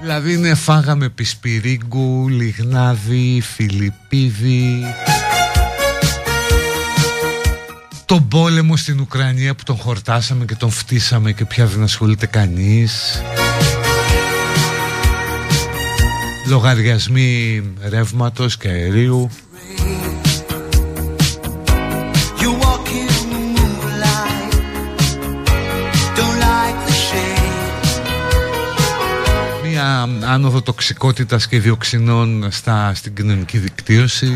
Δηλαδή 0.00 0.32
είναι 0.32 0.54
φάγαμε 0.54 1.08
πισπυρίγκου, 1.08 2.28
λιγνάδι, 2.28 3.40
φιλιππίδι 3.40 4.84
Τον 8.10 8.28
πόλεμο 8.28 8.76
στην 8.76 9.00
Ουκρανία 9.00 9.54
που 9.54 9.62
τον 9.62 9.76
χορτάσαμε 9.76 10.44
και 10.44 10.54
τον 10.54 10.70
φτύσαμε 10.70 11.32
και 11.32 11.44
πια 11.44 11.66
δεν 11.66 11.82
ασχολείται 11.82 12.26
κανείς. 12.26 13.22
Λογαριασμοί 16.46 17.62
ρεύματος 17.88 18.56
και 18.56 18.68
αερίου. 18.68 19.30
Άνοδο 30.24 30.62
τοξικότητας 30.62 31.46
και 31.46 31.60
διοξινών 31.60 32.48
στα, 32.50 32.92
στην 32.94 33.14
κοινωνική 33.14 33.58
δικτύωση 33.58 34.32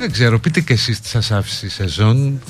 Δεν 0.00 0.12
ξέρω, 0.12 0.38
πείτε 0.38 0.60
και 0.60 0.72
εσείς 0.72 1.00
τι 1.00 1.08
σας 1.08 1.30
άφησε 1.30 1.66
η 1.66 1.68
σεζόν. 1.68 2.40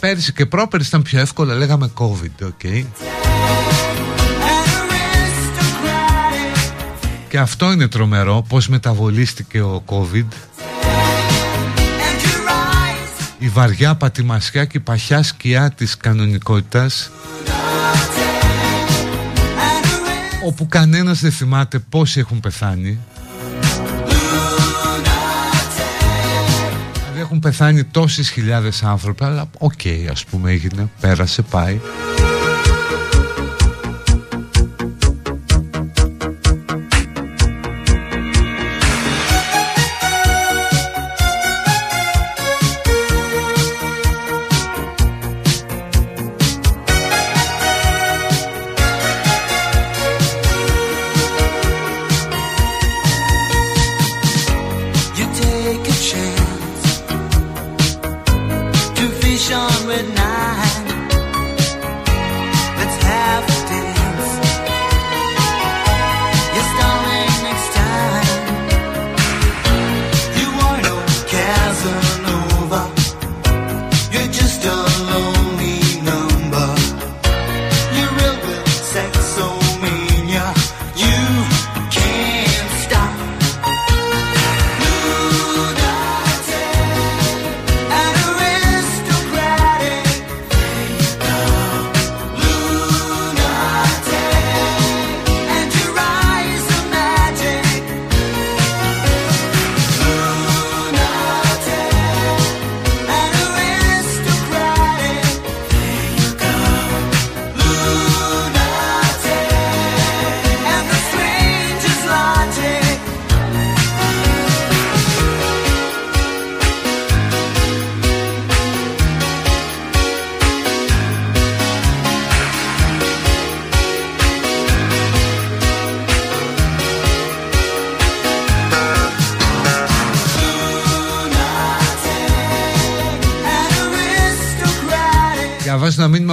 Πέρυσι 0.00 0.32
και 0.32 0.46
πρόπερυσι 0.46 0.88
ήταν 0.88 1.02
πιο 1.02 1.20
εύκολα, 1.20 1.54
λέγαμε 1.54 1.92
COVID, 1.98 2.44
ok 2.44 2.84
Και 7.28 7.38
αυτό 7.38 7.72
είναι 7.72 7.88
τρομερό, 7.88 8.44
πώς 8.48 8.68
μεταβολίστηκε 8.68 9.60
ο 9.60 9.82
COVID. 9.86 10.26
Η 13.38 13.48
βαριά 13.48 13.94
πατημασιά 13.94 14.64
και 14.64 14.76
η 14.76 14.80
παχιά 14.80 15.22
σκιά 15.22 15.70
της 15.70 15.96
κανονικότητας 15.96 17.10
όπου 20.50 20.66
κανένας 20.66 21.20
δεν 21.20 21.32
θυμάται 21.32 21.78
πόσοι 21.78 22.20
έχουν 22.20 22.40
πεθάνει. 22.40 22.98
Δηλαδή 26.94 27.20
έχουν 27.20 27.38
πεθάνει 27.38 27.84
τόσες 27.84 28.30
χιλιάδες 28.30 28.82
άνθρωποι 28.82 29.24
αλλά 29.24 29.50
οκ, 29.58 29.72
okay, 29.84 30.06
ας 30.10 30.24
πούμε 30.24 30.50
έγινε, 30.50 30.90
πέρασε, 31.00 31.42
πάει 31.42 31.80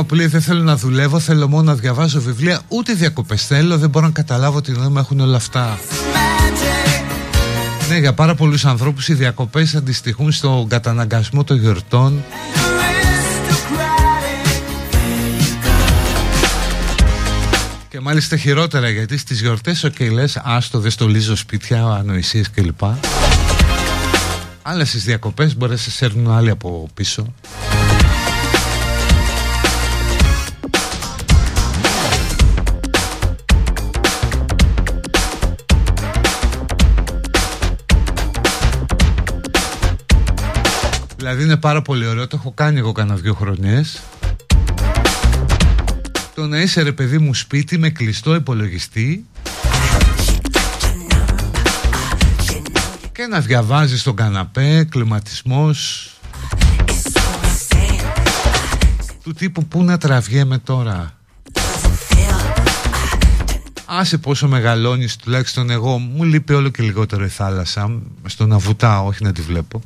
που 0.07 0.15
λέει 0.15 0.28
δεν 0.28 0.41
θέλω 0.41 0.61
να 0.63 0.76
δουλεύω, 0.76 1.20
θέλω 1.20 1.47
μόνο 1.47 1.63
να 1.63 1.76
διαβάζω 1.76 2.22
βιβλία, 2.22 2.61
ούτε 2.68 2.93
διακοπές 2.93 3.45
θέλω, 3.45 3.78
δεν 3.78 3.89
μπορώ 3.89 4.05
να 4.05 4.11
καταλάβω 4.11 4.61
τι 4.61 4.72
νόημα 4.72 4.99
έχουν 4.99 5.20
όλα 5.20 5.36
αυτά. 5.36 5.80
Ναι, 7.89 7.97
για 7.97 8.13
πάρα 8.13 8.36
πολλούς 8.36 8.65
ανθρώπους 8.65 9.07
οι 9.07 9.13
διακοπές 9.13 9.76
αντιστοιχούν 9.76 10.32
στον 10.32 10.68
καταναγκασμό 10.68 11.43
των 11.43 11.59
γιορτών. 11.59 12.24
Και 17.89 17.99
μάλιστα 17.99 18.38
χειρότερα 18.38 18.89
γιατί 18.89 19.18
στις 19.18 19.41
γιορτές 19.41 19.84
ο 19.84 19.89
okay, 19.97 20.11
λες 20.11 20.41
άστο 20.43 20.80
δεν 20.80 20.91
στολίζω 20.91 21.36
σπίτια, 21.36 21.84
ανοησίες 21.84 22.49
κλπ. 22.49 22.82
Αλλά 24.61 24.86
στις 24.86 25.03
διακοπές 25.03 25.57
μπορεί 25.57 25.72
να 25.72 25.78
σε 25.78 25.91
σέρνουν 25.91 26.32
άλλοι 26.32 26.49
από 26.49 26.89
πίσω 26.93 27.34
Δηλαδή 41.28 41.46
είναι 41.46 41.58
πάρα 41.58 41.82
πολύ 41.82 42.08
ωραίο, 42.08 42.28
το 42.28 42.38
έχω 42.40 42.52
κάνει 42.52 42.80
εγώ 42.80 42.92
κάνα 42.92 43.16
δύο 43.16 43.34
χρονιές. 43.34 44.02
Το 46.36 46.48
να 46.48 46.62
είσαι 46.62 46.82
ρε 46.82 46.92
παιδί 46.92 47.18
μου 47.18 47.34
σπίτι 47.34 47.78
με 47.78 47.90
κλειστό 47.90 48.36
υπολογιστή. 48.36 49.26
Και 53.12 53.26
να 53.30 53.40
διαβάζεις 53.40 54.04
τον 54.04 54.16
καναπέ, 54.16 54.88
κλιματισμός. 54.90 56.12
Του 59.24 59.34
τύπου 59.34 59.66
που 59.66 59.84
να 59.84 59.98
τραβιέμαι 59.98 60.58
τώρα; 60.58 61.18
Άσε 63.86 64.18
πόσο 64.18 64.48
μεγαλώνεις 64.48 65.16
τουλάχιστον 65.16 65.70
εγώ. 65.70 65.98
Μου 65.98 66.24
λείπει 66.24 66.54
όλο 66.54 66.70
και 66.70 66.84
λιγότερο 66.84 67.26
η 67.26 67.30
θάλασσα. 67.30 68.00
Στο 68.26 68.46
να 68.46 68.58
βουτάω 68.58 69.06
όχι 69.06 69.24
να 69.24 69.32
τη 69.32 69.42
βλέπω 69.42 69.82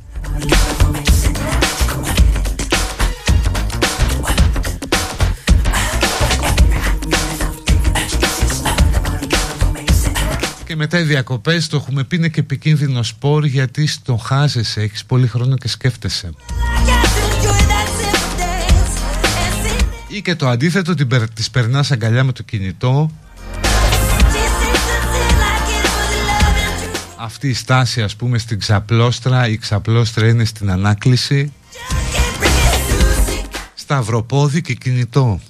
μετά 10.82 10.98
οι 10.98 11.02
διακοπές 11.02 11.68
το 11.68 11.76
έχουμε 11.76 12.04
πει 12.04 12.16
είναι 12.16 12.28
και 12.28 12.40
επικίνδυνο 12.40 13.02
σπορ 13.02 13.44
γιατί 13.44 13.86
στο 13.86 14.16
χάζεσαι, 14.16 14.80
έχεις 14.80 15.04
πολύ 15.04 15.26
χρόνο 15.26 15.56
και 15.56 15.68
σκέφτεσαι. 15.68 16.30
Ή 20.08 20.22
και 20.22 20.34
το 20.34 20.48
αντίθετο 20.48 20.94
την, 20.94 21.08
τις 21.34 21.50
περνάς 21.50 21.90
αγκαλιά 21.90 22.24
με 22.24 22.32
το 22.32 22.42
κινητό. 22.42 23.10
Αυτή 27.16 27.48
η 27.48 27.54
στάση 27.54 28.02
ας 28.02 28.16
πούμε 28.16 28.38
στην 28.38 28.58
ξαπλώστρα 28.58 29.48
η 29.48 29.56
ξαπλώστρα 29.56 30.28
είναι 30.28 30.44
στην 30.44 30.70
ανάκληση. 30.70 31.52
Σταυροπόδι 33.74 34.60
και 34.60 34.74
κινητό. 34.74 35.40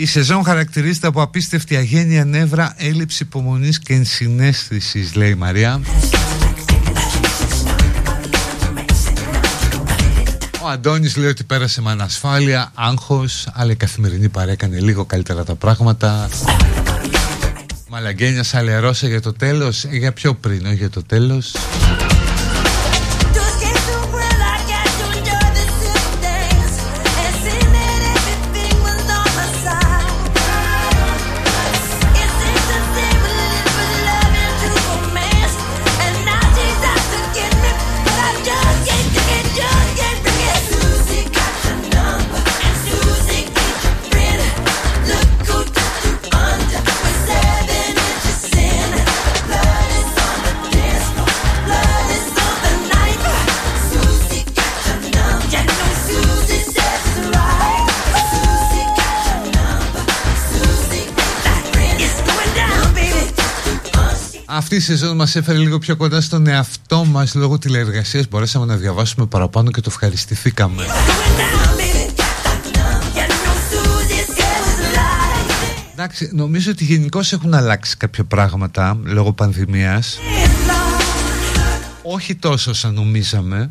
Η 0.00 0.06
σεζόν 0.06 0.44
χαρακτηρίζεται 0.44 1.06
από 1.06 1.22
απίστευτη 1.22 1.76
αγένεια 1.76 2.24
νεύρα, 2.24 2.74
έλλειψη 2.76 3.22
υπομονής 3.22 3.78
και 3.78 3.94
ενσυναίσθησης, 3.94 5.14
λέει 5.14 5.30
η 5.30 5.34
Μαρία. 5.34 5.80
Ο 10.62 10.68
Αντώνης 10.68 11.16
λέει 11.16 11.28
ότι 11.28 11.44
πέρασε 11.44 11.82
με 11.82 11.90
ανασφάλεια, 11.90 12.70
άγχος, 12.74 13.48
αλλά 13.52 13.72
η 13.72 13.76
καθημερινή 13.76 14.28
παρέκανε 14.28 14.80
λίγο 14.80 15.04
καλύτερα 15.04 15.44
τα 15.44 15.54
πράγματα. 15.54 16.28
Μαλαγκένια 17.88 18.42
σαλερώσε 18.42 19.06
για 19.06 19.20
το 19.20 19.32
τέλος, 19.32 19.84
ε, 19.84 19.88
για 19.92 20.12
πιο 20.12 20.34
πριν, 20.34 20.72
για 20.72 20.90
το 20.90 21.02
τέλος. 21.02 21.54
Η 64.78 64.80
σεζόν 64.80 65.16
μας 65.16 65.36
έφερε 65.36 65.58
λίγο 65.58 65.78
πιο 65.78 65.96
κοντά 65.96 66.20
στον 66.20 66.46
εαυτό 66.46 67.04
μας 67.04 67.34
λόγω 67.34 67.58
τηλεεργασίας. 67.58 68.28
Μπορέσαμε 68.28 68.66
να 68.66 68.76
διαβάσουμε 68.76 69.26
παραπάνω 69.26 69.70
και 69.70 69.80
το 69.80 69.88
ευχαριστηθήκαμε. 69.90 70.82
Εντάξει, 75.92 76.30
νομίζω 76.32 76.70
ότι 76.70 76.84
γενικώ 76.84 77.20
έχουν 77.30 77.54
αλλάξει 77.54 77.96
κάποια 77.96 78.24
πράγματα 78.24 78.98
λόγω 79.04 79.32
πανδημίας. 79.32 80.18
Όχι 82.02 82.34
τόσο 82.34 82.72
σαν 82.72 82.94
νομίζαμε. 82.94 83.70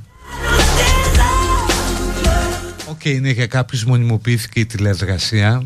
Οκ, 2.89 2.99
okay, 3.03 3.07
είναι 3.07 3.29
για 3.29 3.47
κάποιους 3.47 3.85
μονιμοποιήθηκε 3.85 4.59
η 4.59 4.65
τηλεεργασία 4.65 5.63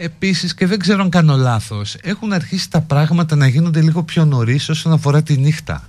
Επίσης 0.00 0.54
και 0.54 0.66
δεν 0.66 0.78
ξέρω 0.78 1.02
αν 1.02 1.10
κάνω 1.10 1.36
λάθος 1.36 1.96
Έχουν 2.02 2.32
αρχίσει 2.32 2.70
τα 2.70 2.80
πράγματα 2.80 3.36
να 3.36 3.46
γίνονται 3.46 3.80
λίγο 3.80 4.02
πιο 4.02 4.24
νωρίς 4.24 4.68
όσον 4.68 4.92
αφορά 4.92 5.22
τη 5.22 5.36
νύχτα. 5.36 5.88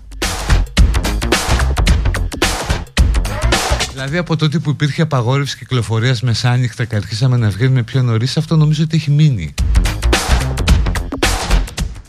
Δηλαδή 3.92 4.18
από 4.18 4.36
τότε 4.36 4.60
που 4.60 4.70
υπήρχε 4.70 5.02
απαγόρευση 5.02 5.58
κυκλοφορίας 5.58 6.22
μεσάνυχτα 6.22 6.86
και 6.86 6.96
αρχίσαμε 6.96 7.38
να 7.38 7.50
βγαίνουμε 7.50 7.84
πιο 7.84 8.02
νωρίς 8.02 8.38
Αυτό 8.38 8.56
νομίζω 8.56 8.84
ότι 8.84 8.96
έχει 8.96 9.12
μείνει. 9.12 9.54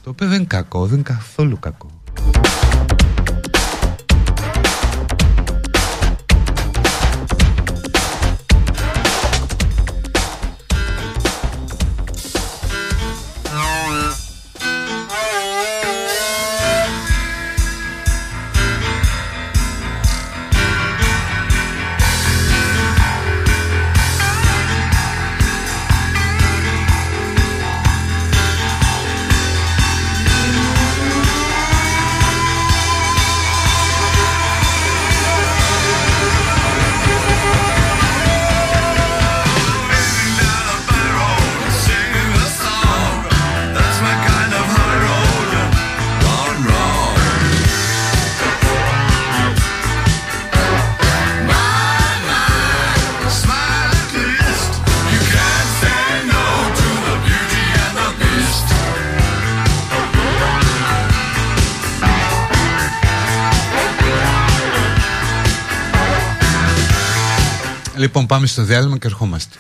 Το 0.03 0.11
οποίο 0.11 0.29
δεν 0.29 0.37
είναι 0.37 0.47
κακό, 0.47 0.87
δεν 0.87 0.95
είναι 0.95 1.03
καθόλου 1.03 1.59
κακό 1.59 2.01
Λοιπόν 68.13 68.27
πάμε 68.27 68.47
στο 68.47 68.63
διάλειμμα 68.63 68.99
και 68.99 69.07
ερχόμαστε 69.07 69.57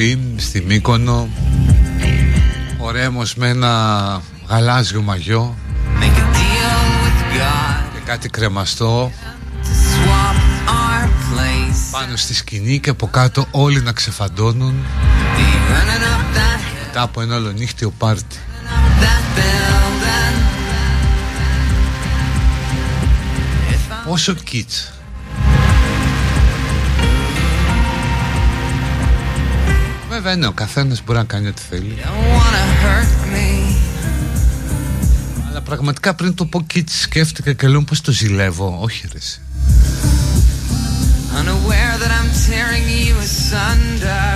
πρωί 0.00 0.34
στη 0.36 0.60
Μύκονο. 0.60 1.28
Ο 2.78 2.90
Ρέμος 2.90 3.34
με 3.34 3.48
ένα 3.48 4.22
γαλάζιο 4.48 5.02
μαγιό. 5.02 5.56
Και 7.94 8.00
κάτι 8.04 8.28
κρεμαστό. 8.28 9.12
Πάνω 11.90 12.16
στη 12.16 12.34
σκηνή 12.34 12.80
και 12.80 12.90
από 12.90 13.06
κάτω 13.06 13.46
όλοι 13.50 13.80
να 13.82 13.92
ξεφαντώνουν. 13.92 14.74
Μετά 16.86 17.02
από 17.02 17.20
ένα 17.20 17.36
ολονύχτιο 17.36 17.90
πάρτι. 17.90 18.36
Πόσο 24.04 24.34
κίτς 24.34 24.92
Βέβαια 30.22 30.36
είναι 30.36 30.46
ο 30.46 30.52
καθένας 30.52 31.02
μπορεί 31.04 31.18
να 31.18 31.24
κάνει 31.24 31.48
ό,τι 31.48 31.62
θέλει. 31.70 31.98
Αλλά 35.48 35.60
πραγματικά 35.60 36.14
πριν 36.14 36.34
το 36.34 36.44
πω 36.44 36.62
κίτς 36.62 37.00
σκέφτηκα 37.00 37.52
και 37.52 37.68
λέω 37.68 37.82
πως 37.82 38.00
το 38.00 38.12
ζηλεύω. 38.12 38.78
Όχι 38.80 39.08
ρε 39.12 39.18
Unaware 41.40 41.96
that 42.02 42.12
I'm 42.18 42.30
tearing 42.46 42.86
you 43.02 43.14
asunder. 43.28 44.32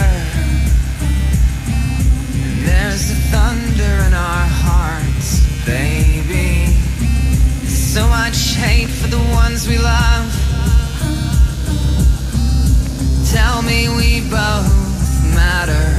There's 2.68 3.04
the 3.10 3.18
thunder 3.32 3.94
in 4.08 4.14
our 4.30 4.46
hearts, 4.64 5.28
baby. 5.72 6.52
So 7.94 8.02
much 8.18 8.38
hate 8.64 8.92
for 8.98 9.08
the 9.16 9.24
ones 9.42 9.60
we 9.70 9.76
love 9.94 10.33
matter, 15.34 15.93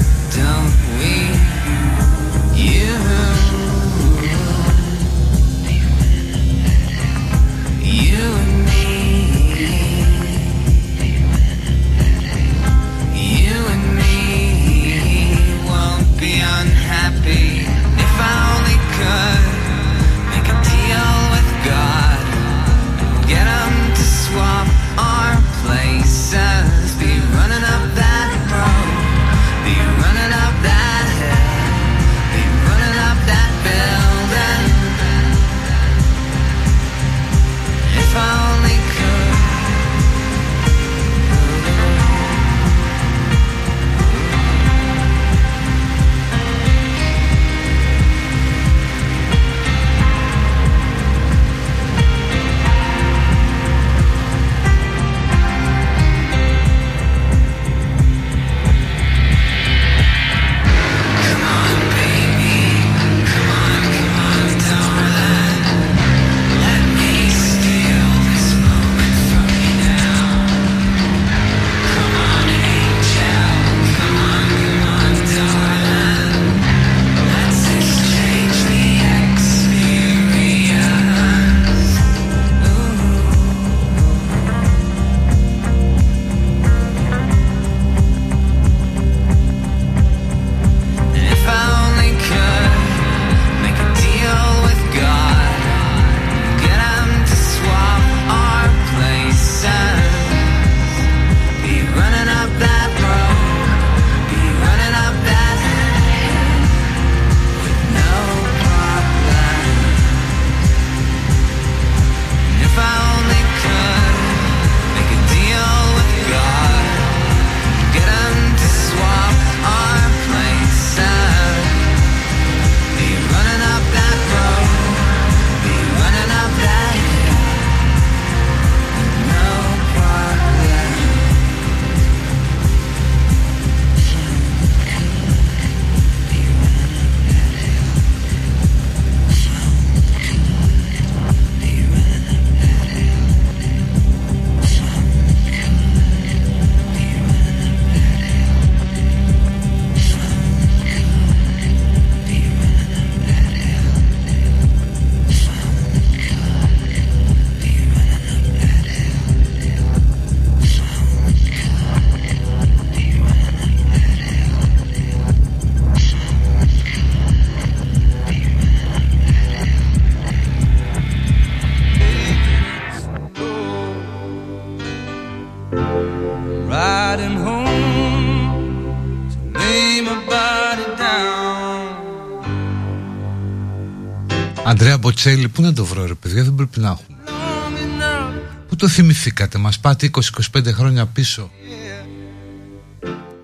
Αντρέα 185.27 185.37
Μποτσέλη, 185.37 185.49
πού 185.49 185.61
να 185.61 185.73
το 185.73 185.85
βρω 185.85 186.05
ρε 186.05 186.13
παιδιά, 186.13 186.43
δεν 186.43 186.55
πρέπει 186.55 186.79
να 186.79 186.87
έχουμε. 186.87 187.17
Long 187.25 187.77
enough, 187.77 188.65
Πού 188.67 188.75
το 188.75 188.87
θυμηθήκατε, 188.87 189.57
μας 189.57 189.79
πάτε 189.79 190.09
20-25 190.51 190.71
χρόνια 190.73 191.05
πίσω. 191.05 191.49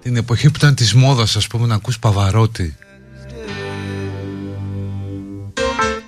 Την 0.01 0.15
εποχή 0.15 0.49
που 0.49 0.53
ήταν 0.57 0.75
της 0.75 0.93
μόδας, 0.93 1.35
ας 1.35 1.47
πούμε, 1.47 1.67
να 1.67 1.75
ακούς 1.75 1.99
Παβαρότη. 1.99 2.75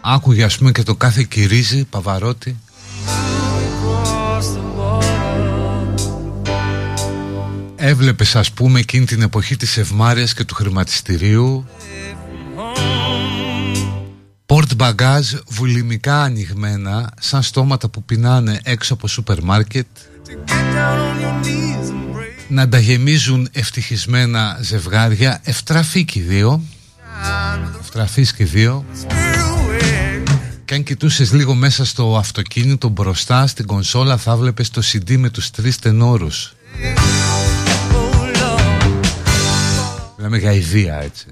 Άκουγε, 0.01 0.43
ας 0.43 0.57
πούμε, 0.57 0.71
και 0.71 0.83
το 0.83 0.95
κάθε 0.95 1.23
κυρίζι, 1.23 1.83
Παβαρότη. 1.83 2.57
across 3.65 4.45
the 4.55 4.79
water. 4.79 5.23
Έβλεπες, 7.75 8.35
ας 8.35 8.51
πούμε, 8.51 8.79
εκείνη 8.79 9.05
την 9.05 9.21
εποχή 9.21 9.55
της 9.55 9.77
ευμάρειας 9.77 10.33
και 10.33 10.43
του 10.43 10.55
χρηματιστηρίου. 10.55 11.65
Πορτ 14.63 14.75
μπαγκάζ 14.75 15.33
βουλημικά 15.47 16.21
ανοιγμένα, 16.21 17.11
σαν 17.19 17.41
στόματα 17.41 17.89
που 17.89 18.03
πεινάνε 18.03 18.59
έξω 18.63 18.93
από 18.93 19.07
σούπερ 19.07 19.43
μάρκετ. 19.43 19.85
To 19.97 20.29
get 20.29 20.51
down 20.51 20.99
on 20.99 21.21
your 21.21 21.45
knees 21.45 21.89
and 21.89 22.15
break 22.15 22.45
να 22.47 22.69
τα 22.69 22.79
γεμίζουν 22.79 23.49
ευτυχισμένα 23.51 24.59
ζευγάρια 24.61 25.41
ευτραφή 25.43 26.05
και 26.05 26.19
οι 26.19 26.21
δύο 26.21 26.61
ευτραφής 27.79 28.33
και 28.33 28.43
οι 28.43 28.45
δύο 28.45 28.85
spirit 29.01 29.11
away. 29.11 30.37
και 30.65 30.73
αν 30.73 30.83
κοιτούσες 30.83 31.31
λίγο 31.31 31.53
μέσα 31.53 31.85
στο 31.85 32.17
αυτοκίνητο 32.17 32.87
μπροστά 32.87 33.47
στην 33.47 33.65
κονσόλα 33.65 34.17
θα 34.17 34.35
βλέπεις 34.35 34.69
το 34.69 34.81
CD 34.85 35.17
με 35.17 35.29
τους 35.29 35.51
τρεις 35.51 35.79
τενόρους 35.79 36.53
Oh 37.91 38.37
Lord, 38.37 38.83
Λέμε 40.17 40.37
για 40.37 40.51
ιδέα 40.51 41.01
έτσι. 41.01 41.25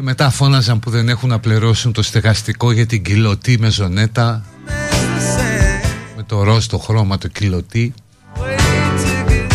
Και 0.00 0.06
μετά 0.06 0.30
φώναζαν 0.30 0.78
που 0.78 0.90
δεν 0.90 1.08
έχουν 1.08 1.28
να 1.28 1.38
πληρώσουν 1.38 1.92
το 1.92 2.02
στεγαστικό 2.02 2.72
για 2.72 2.86
την 2.86 3.02
κιλωτή 3.02 3.58
με 3.58 3.70
ζωνέτα 3.70 4.44
There's 4.66 4.70
the 4.70 5.38
same 5.38 6.16
με 6.16 6.22
το 6.22 6.42
ροζ 6.42 6.66
το 6.66 6.78
χρώμα 6.78 7.18
το 7.18 7.28
κιλωτή 7.28 7.94
way 8.36 8.40
to 8.40 9.28
get. 9.28 9.52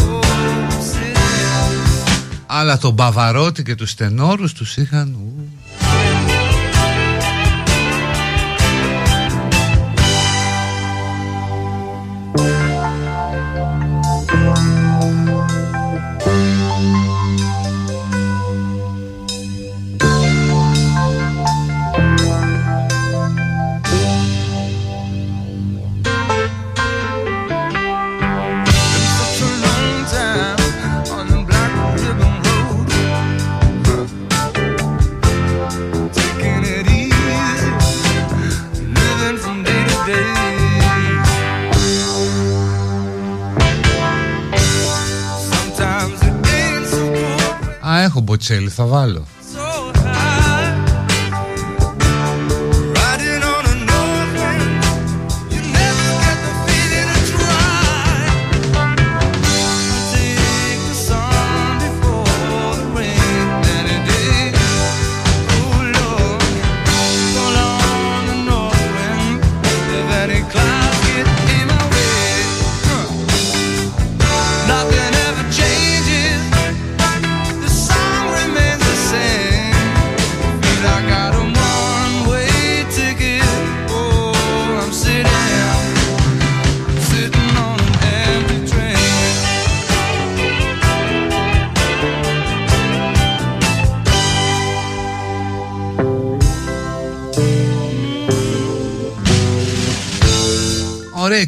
Oh, 0.00 0.22
sitting 0.80 1.18
αλλά 2.46 2.78
τον 2.78 2.92
Μπαβαρότη 2.92 3.62
και 3.62 3.74
τους 3.74 3.94
τενόρους 3.94 4.52
τους 4.52 4.76
είχαν 4.76 5.16
cool, 48.38 48.46
Α, 48.46 48.58
έχω 48.58 48.66
μποτσέλι, 48.66 48.68
θα 48.68 48.86
βάλω. 48.86 49.26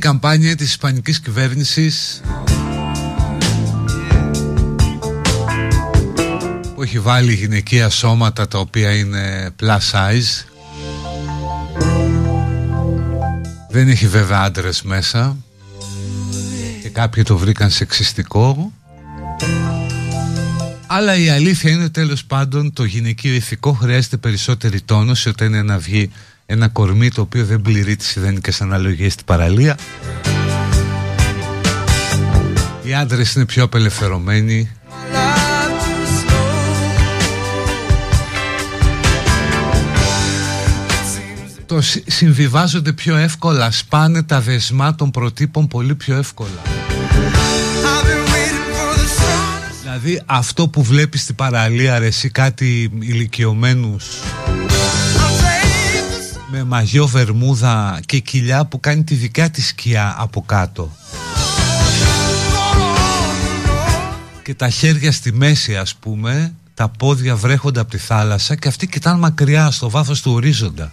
Καμπάνια 0.00 0.56
της 0.56 0.68
ισπανικής 0.68 1.20
κυβέρνησης 1.20 2.20
που 6.74 6.82
έχει 6.82 6.98
βάλει 6.98 7.32
γυναικεία 7.32 7.88
σώματα 7.88 8.48
τα 8.48 8.58
οποία 8.58 8.94
είναι 8.96 9.50
plus 9.60 9.78
size. 9.92 10.44
Δεν 13.70 13.88
έχει 13.88 14.06
βέβαια 14.06 14.40
άντρες 14.40 14.82
μέσα 14.82 15.36
και 16.82 16.88
κάποιοι 16.88 17.22
το 17.22 17.36
βρήκαν 17.36 17.70
σεξιστικό. 17.70 18.72
Αλλά 20.86 21.16
η 21.16 21.28
αλήθεια 21.28 21.70
είναι 21.70 21.88
τέλος 21.88 22.24
πάντων 22.24 22.72
το 22.72 22.84
γυναικείο 22.84 23.34
ηθικό 23.34 23.72
χρειάζεται 23.72 24.16
περισσότερη 24.16 24.80
τόνωση 24.80 25.28
όταν 25.28 25.46
είναι 25.46 25.62
να 25.62 25.78
βγει 25.78 26.10
ένα 26.52 26.68
κορμί 26.68 27.08
το 27.10 27.20
οποίο 27.20 27.44
δεν 27.44 27.60
πληρεί 27.62 27.96
τις 27.96 28.16
ιδανικές 28.16 28.60
αναλογίες 28.60 29.12
στην 29.12 29.24
παραλία 29.24 29.76
οι 32.82 32.94
άντρες 32.94 33.34
είναι 33.34 33.44
πιο 33.44 33.62
απελευθερωμένοι 33.64 34.70
Life 35.12 35.82
too 35.82 36.28
slow. 36.28 36.48
το 41.66 41.80
συ- 41.80 42.10
συμβιβάζονται 42.10 42.92
πιο 42.92 43.16
εύκολα 43.16 43.70
σπάνε 43.70 44.22
τα 44.22 44.40
δεσμά 44.40 44.94
των 44.94 45.10
προτύπων 45.10 45.66
πολύ 45.68 45.94
πιο 45.94 46.16
εύκολα 46.16 46.48
I've 46.62 48.04
been 48.06 48.32
waiting 48.32 48.66
for 48.74 48.98
the 48.98 49.06
sun. 49.20 49.72
δηλαδή 49.82 50.22
αυτό 50.26 50.68
που 50.68 50.82
βλέπεις 50.82 51.22
στην 51.22 51.34
παραλία 51.34 51.98
ρε 51.98 52.06
εσύ 52.06 52.28
κάτι 52.30 52.90
ηλικιωμένους 53.00 54.04
μαγιό 56.70 57.06
βερμούδα 57.06 58.00
και 58.06 58.18
κοιλιά 58.18 58.64
που 58.64 58.80
κάνει 58.80 59.04
τη 59.04 59.14
δικιά 59.14 59.50
της 59.50 59.66
σκιά 59.66 60.14
από 60.18 60.42
κάτω. 60.42 60.90
Και 64.42 64.54
τα 64.54 64.68
χέρια 64.68 65.12
στη 65.12 65.32
μέση 65.32 65.76
ας 65.76 65.94
πούμε 65.94 66.52
τα 66.74 66.88
πόδια 66.88 67.36
βρέχονται 67.36 67.80
από 67.80 67.90
τη 67.90 67.98
θάλασσα 67.98 68.54
και 68.54 68.68
αυτοί 68.68 68.86
κοιτάνε 68.86 69.18
μακριά 69.18 69.70
στο 69.70 69.90
βάθος 69.90 70.22
του 70.22 70.32
ορίζοντα. 70.32 70.92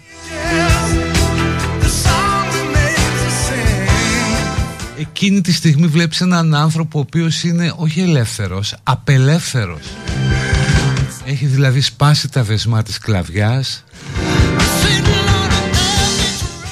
The 1.80 1.84
song 1.84 2.46
remains 2.52 3.18
the 3.24 3.32
same. 3.48 5.00
εκείνη 5.00 5.40
τη 5.40 5.52
στιγμή 5.52 5.86
βλέπεις 5.86 6.20
έναν 6.20 6.54
άνθρωπο 6.54 6.98
ο 6.98 7.00
οποίος 7.00 7.42
είναι 7.42 7.72
όχι 7.76 8.00
ελεύθερος, 8.00 8.74
απελεύθερος. 8.82 9.82
Έχει 11.24 11.46
δηλαδή 11.46 11.80
σπάσει 11.80 12.28
τα 12.28 12.42
δεσμά 12.42 12.82
της 12.82 12.98
κλαβιάς 12.98 13.84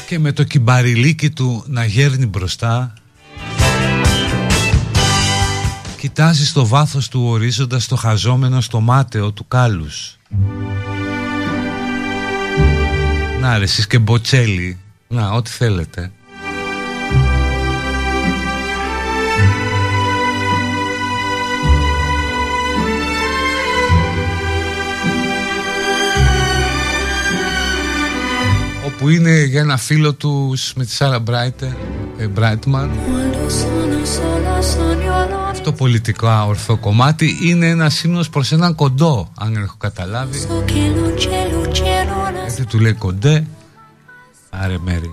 και 0.06 0.18
με 0.18 0.32
το 0.32 0.44
κυμπαριλίκι 0.44 1.30
του 1.30 1.64
να 1.66 1.84
γέρνει 1.84 2.26
μπροστά. 2.26 2.92
Κοιτάζει 5.98 6.46
στο 6.46 6.66
βάθος 6.66 7.08
του 7.08 7.22
ορίζοντας 7.24 7.84
στο 7.84 7.96
χαζόμενο 7.96 8.60
στο 8.60 8.80
μάταιο 8.80 9.32
του 9.32 9.48
κάλους. 9.48 10.18
Να 13.40 13.58
ρε 13.58 13.64
εσείς 13.64 13.86
και 13.86 13.98
μποτσέλι 13.98 14.78
Να 15.08 15.30
ό,τι 15.30 15.50
θέλετε 15.50 16.12
Όπου 28.96 29.08
είναι 29.08 29.42
για 29.44 29.60
ένα 29.60 29.76
φίλο 29.76 30.14
τους 30.14 30.72
με 30.74 30.84
τη 30.84 30.90
Σάρα 30.90 31.18
Μπράιτε, 31.18 31.76
ε, 32.18 32.26
Μπράιτμαν. 32.26 32.90
Quando 32.90 33.50
sono 33.50 34.04
sola 34.04 34.60
sogno 34.60 35.62
Το 35.62 35.72
πολιτικό 35.72 36.44
ορθό 36.46 36.76
κομμάτι 36.76 37.38
είναι 37.42 37.68
ένα 37.68 37.90
ύμνος 38.04 38.28
προς 38.30 38.52
έναν 38.52 38.74
κοντό 38.74 39.32
Αν 39.38 39.54
έχω 39.54 39.76
καταλάβει. 39.78 40.38
So 40.38 40.64
che 40.64 40.72
non 40.72 41.14
c'è 41.14 41.52
luce 41.52 42.04
non 42.08 42.46
Γιατί 42.46 42.66
του 42.66 42.78
λέει 42.78 42.92
κοντέ. 42.92 43.46
Άρε 44.50 44.76
μέρη 44.84 45.10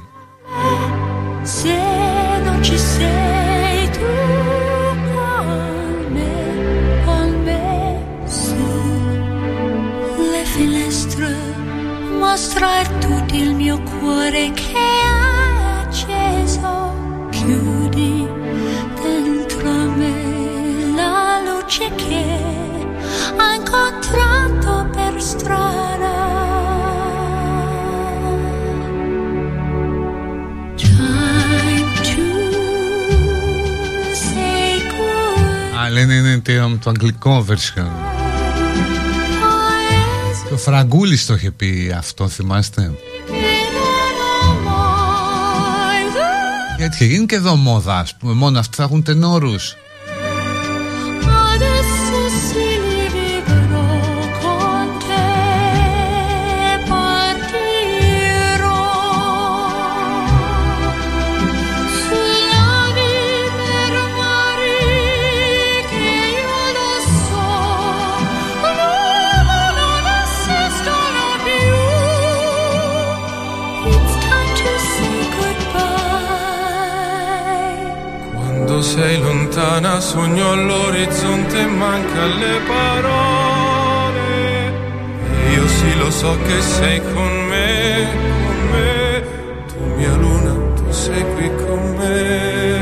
goodbye. 36.04 36.12
Α, 36.12 36.16
λένε 36.16 36.30
είναι 36.30 36.40
το, 36.40 36.78
το 36.84 36.90
αγγλικό 36.90 37.46
version 37.50 37.88
Και 40.48 40.54
ο 40.54 40.58
Φραγκούλης 40.58 41.26
το 41.26 41.34
είχε 41.34 41.52
πει 41.52 41.94
αυτό 41.98 42.28
θυμάστε; 42.28 42.92
Γιατί 46.78 46.96
είχε 46.96 47.06
γίνει 47.06 47.26
και 47.26 47.36
εδώ 47.36 47.56
μόδα, 47.56 47.98
ας 47.98 48.16
πούμε. 48.16 48.34
Μόνο 48.34 48.60
αυτοί 48.60 48.76
θα 48.76 48.84
έχουν 48.84 49.04
τενόρους. 49.04 49.76
Sei 78.84 79.18
lontana 79.18 80.02
sogno 80.02 80.52
all'orizzonte 80.52 81.66
manca 81.68 82.26
le 82.26 82.60
parole. 82.68 84.22
Io 85.56 85.68
sì 85.68 85.98
lo 85.98 86.12
so 86.12 86.38
che 86.46 86.62
sei 86.62 87.02
con 87.14 87.46
me, 87.48 88.08
con 88.44 88.58
me. 88.72 89.24
Tu 89.68 89.80
mia 89.96 90.16
luna, 90.16 90.54
tu 90.76 90.92
sei 90.92 91.24
qui 91.34 91.50
con 91.66 91.96
me. 91.98 92.82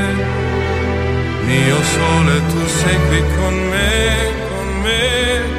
Mio 1.45 1.82
sole, 1.84 2.41
tu 2.47 2.66
sei 2.66 2.97
qui 3.08 3.24
con 3.38 3.54
me, 3.70 4.32
con 4.49 4.82
me, 4.82 5.51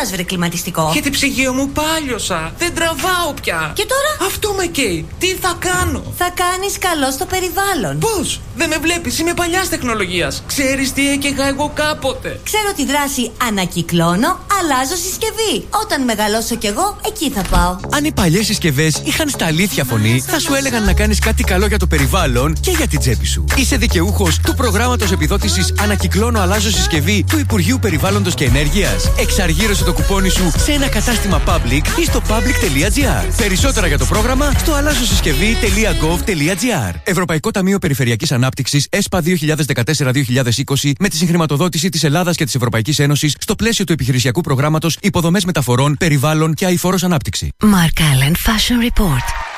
Γιατί 0.00 0.08
ξεφυσάς 0.08 0.10
βρε 0.10 0.22
κλιματιστικό. 0.22 0.90
Γιατί 0.92 1.10
ψυγείο 1.10 1.52
μου 1.52 1.68
πάλιωσα. 1.68 2.52
Δεν 2.58 2.74
τραβάω 2.74 3.32
πια. 3.42 3.72
Και 3.74 3.86
τώρα; 3.86 4.30
Αυτό 4.30 4.52
με 4.52 4.66
καίει. 4.66 5.06
Τι 5.18 5.26
θα 5.26 5.56
κάνω; 5.58 6.02
Θα 6.16 6.28
κάνεις 6.42 6.78
καλό 6.78 7.10
στο 7.10 7.26
περιβάλλον. 7.26 7.98
Πώς! 7.98 8.40
Δεν 8.56 8.68
με 8.68 8.76
βλέπεις, 8.76 9.18
είμαι 9.18 9.34
παλιάς 9.34 9.68
τεχνολογίας. 9.68 10.42
Ξέρεις 10.46 10.92
τι 10.92 11.10
έκαιγα 11.10 11.48
εγώ 11.48 11.72
κάποτε. 11.74 12.40
Ξέρω 12.44 12.72
τη 12.76 12.84
δράση 12.86 13.30
ανακυκλώνω, 13.48 14.38
αλλάζω 14.58 14.96
συσκευή. 15.04 15.66
Όταν 15.82 16.04
μεγαλώσω 16.04 16.54
κι 16.56 16.66
εγώ, 16.66 16.96
εκεί 17.06 17.30
θα 17.30 17.42
πάω. 17.50 17.76
Αν 17.96 18.04
οι 18.04 18.12
παλιές 18.12 18.46
συσκευές 18.46 19.02
είχαν 19.04 19.28
στα 19.28 19.46
αλήθεια 19.46 19.84
φωνή, 19.84 20.24
θα 20.26 20.38
σου 20.38 20.54
έλεγαν 20.54 20.84
να 20.84 20.92
κάνεις 20.92 21.18
κάτι 21.18 21.42
καλό 21.42 21.66
για 21.66 21.78
το 21.78 21.86
περιβάλλον 21.86 22.56
και 22.60 22.70
για 22.70 22.86
την 22.86 22.98
τσέπη 22.98 23.26
σου. 23.26 23.44
Είσαι 23.56 23.76
δικαιούχος 23.76 24.40
του 24.44 24.54
προγράμματος 24.54 25.12
επιδότησης 25.12 25.74
Ανακυκλώνω 25.80 26.40
Αλλάζω 26.40 26.70
Συσκευή 26.70 27.24
του 27.30 27.38
Υπουργείου 27.38 27.78
Περιβάλλοντος 27.78 28.34
και 28.34 28.44
Ενέργειας. 28.44 29.10
Εξαργύρωσε 29.18 29.84
το 29.90 29.96
κουπόνι 30.02 30.28
σου 30.28 30.52
σε 30.56 30.72
ένα 30.72 30.88
κατάστημα 30.88 31.42
public 31.46 31.98
ή 32.00 32.04
στο 32.04 32.22
public.gr. 32.28 33.34
Περισσότερα 33.36 33.86
για 33.86 33.98
το 33.98 34.04
πρόγραμμα 34.04 34.50
στο 34.50 34.72
αλλάζωσυσκευή.gov.gr. 34.72 36.94
Ευρωπαϊκό 37.04 37.50
Ταμείο 37.50 37.78
Περιφερειακής 37.78 38.32
Ανάπτυξης 38.32 38.86
ΕΣΠΑ 38.90 39.22
2014-2020 39.24 40.92
με 40.98 41.08
τη 41.08 41.16
συγχρηματοδότηση 41.16 41.88
της 41.88 42.04
Ελλάδας 42.04 42.36
και 42.36 42.44
της 42.44 42.54
Ευρωπαϊκής 42.54 42.98
Ένωσης 42.98 43.34
στο 43.38 43.54
πλαίσιο 43.54 43.84
του 43.84 43.92
επιχειρησιακού 43.92 44.40
προγράμματος 44.40 44.96
Υποδομές 45.00 45.44
Μεταφορών, 45.44 45.96
Περιβάλλον 45.98 46.54
και 46.54 46.66
Αηφόρος 46.66 47.02
Ανάπτυξη. 47.02 47.48
Mark 47.62 48.00
Allen 48.00 48.32
Fashion 48.32 48.88
Report 48.88 49.49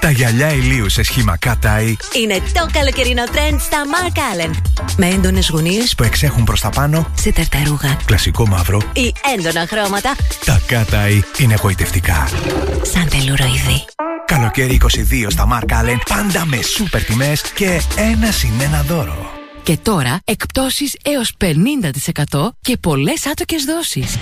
Τα 0.00 0.10
γυαλιά 0.10 0.52
ηλίου 0.52 0.88
σε 0.88 1.02
σχήμα 1.02 1.38
cut-eye 1.46 1.94
Είναι 2.22 2.34
το 2.52 2.68
καλοκαιρινό 2.72 3.24
τρέντ 3.24 3.60
στα 3.60 3.78
Mark 3.84 4.16
Allen 4.16 4.50
Με 4.96 5.06
έντονες 5.08 5.48
γωνίες 5.48 5.94
που 5.94 6.02
εξέχουν 6.02 6.44
προς 6.44 6.60
τα 6.60 6.68
πάνω, 6.68 7.10
σε 7.14 7.32
τερταρούγα 7.32 7.96
κλασικό 8.04 8.46
μαύρο. 8.46 8.80
ή 8.92 9.12
έντονα 9.36 9.66
χρώματα 9.66 10.14
Τα 10.44 10.60
cut-eye 10.70 11.20
είναι 11.38 11.54
εγωιτευτικά. 11.54 12.28
σαν 12.82 13.08
τελουροειδή. 13.08 13.84
Καλοκαίρι 14.26 14.80
22 14.82 15.26
στα 15.28 15.48
Mark 15.52 15.72
Allen, 15.72 15.98
πάντα 16.08 16.44
με 16.46 16.62
σούπερ 16.62 17.04
τιμές 17.04 17.40
και 17.54 17.80
ένα 17.96 18.30
συν 18.30 18.50
ένα 18.60 18.82
δώρο. 18.82 19.30
Και 19.62 19.76
τώρα 19.76 20.20
εκπτώσεις 20.24 20.96
έως 21.02 21.32
50% 21.38 22.48
και 22.60 22.76
πολλές 22.76 23.26
άτοκες 23.26 23.64
δόσεις. 23.64 24.16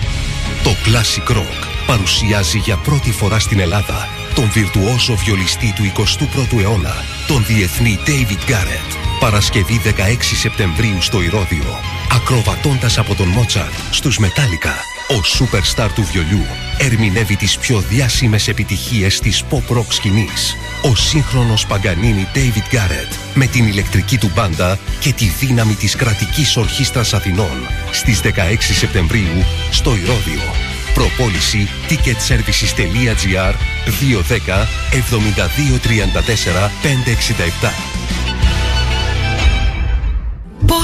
Το 0.64 0.70
Classic 0.70 1.32
Rock 1.36 1.66
παρουσιάζει 1.86 2.58
για 2.58 2.76
πρώτη 2.76 3.10
φορά 3.10 3.38
στην 3.38 3.60
Ελλάδα 3.60 4.08
τον 4.36 4.50
βιρτουόζο 4.50 5.14
βιολιστή 5.14 5.72
του 5.76 5.92
21ου 5.96 6.60
αιώνα, 6.60 6.94
τον 7.26 7.44
διεθνή 7.44 7.98
David 8.06 8.50
Garrett. 8.50 8.96
Παρασκευή 9.20 9.80
16 9.84 9.90
Σεπτεμβρίου 10.20 11.02
στο 11.02 11.22
Ηρώδιο. 11.22 11.80
Ακροβατώντας 12.12 12.98
από 12.98 13.14
τον 13.14 13.28
Μότσαρτ 13.28 13.74
στους 13.90 14.18
Μετάλλικα, 14.18 14.74
ο 15.18 15.22
σούπερσταρ 15.22 15.92
του 15.92 16.02
βιολιού 16.12 16.46
ερμηνεύει 16.78 17.36
τις 17.36 17.58
πιο 17.58 17.80
διάσημες 17.80 18.48
επιτυχίες 18.48 19.20
της 19.20 19.44
pop 19.50 19.76
rock 19.76 19.88
σκηνής. 19.88 20.56
Ο 20.82 20.94
σύγχρονος 20.94 21.66
Παγκανίνη 21.66 22.26
David 22.34 22.74
Garrett 22.74 23.16
με 23.34 23.46
την 23.46 23.66
ηλεκτρική 23.66 24.18
του 24.18 24.30
μπάντα 24.34 24.78
και 25.00 25.12
τη 25.12 25.24
δύναμη 25.24 25.74
της 25.74 25.96
κρατικής 25.96 26.56
ορχήστρας 26.56 27.14
Αθηνών 27.14 27.58
στις 27.90 28.20
16 28.20 28.30
Σεπτεμβρίου 28.58 29.44
στο 29.70 29.90
Ηρώδιο. 29.96 30.75
Προπόληση 30.96 31.68
ticketservices.gr 31.88 33.54
210 34.00 34.66
7234 34.90 36.70
567 36.82 38.06
Πώς 38.24 38.25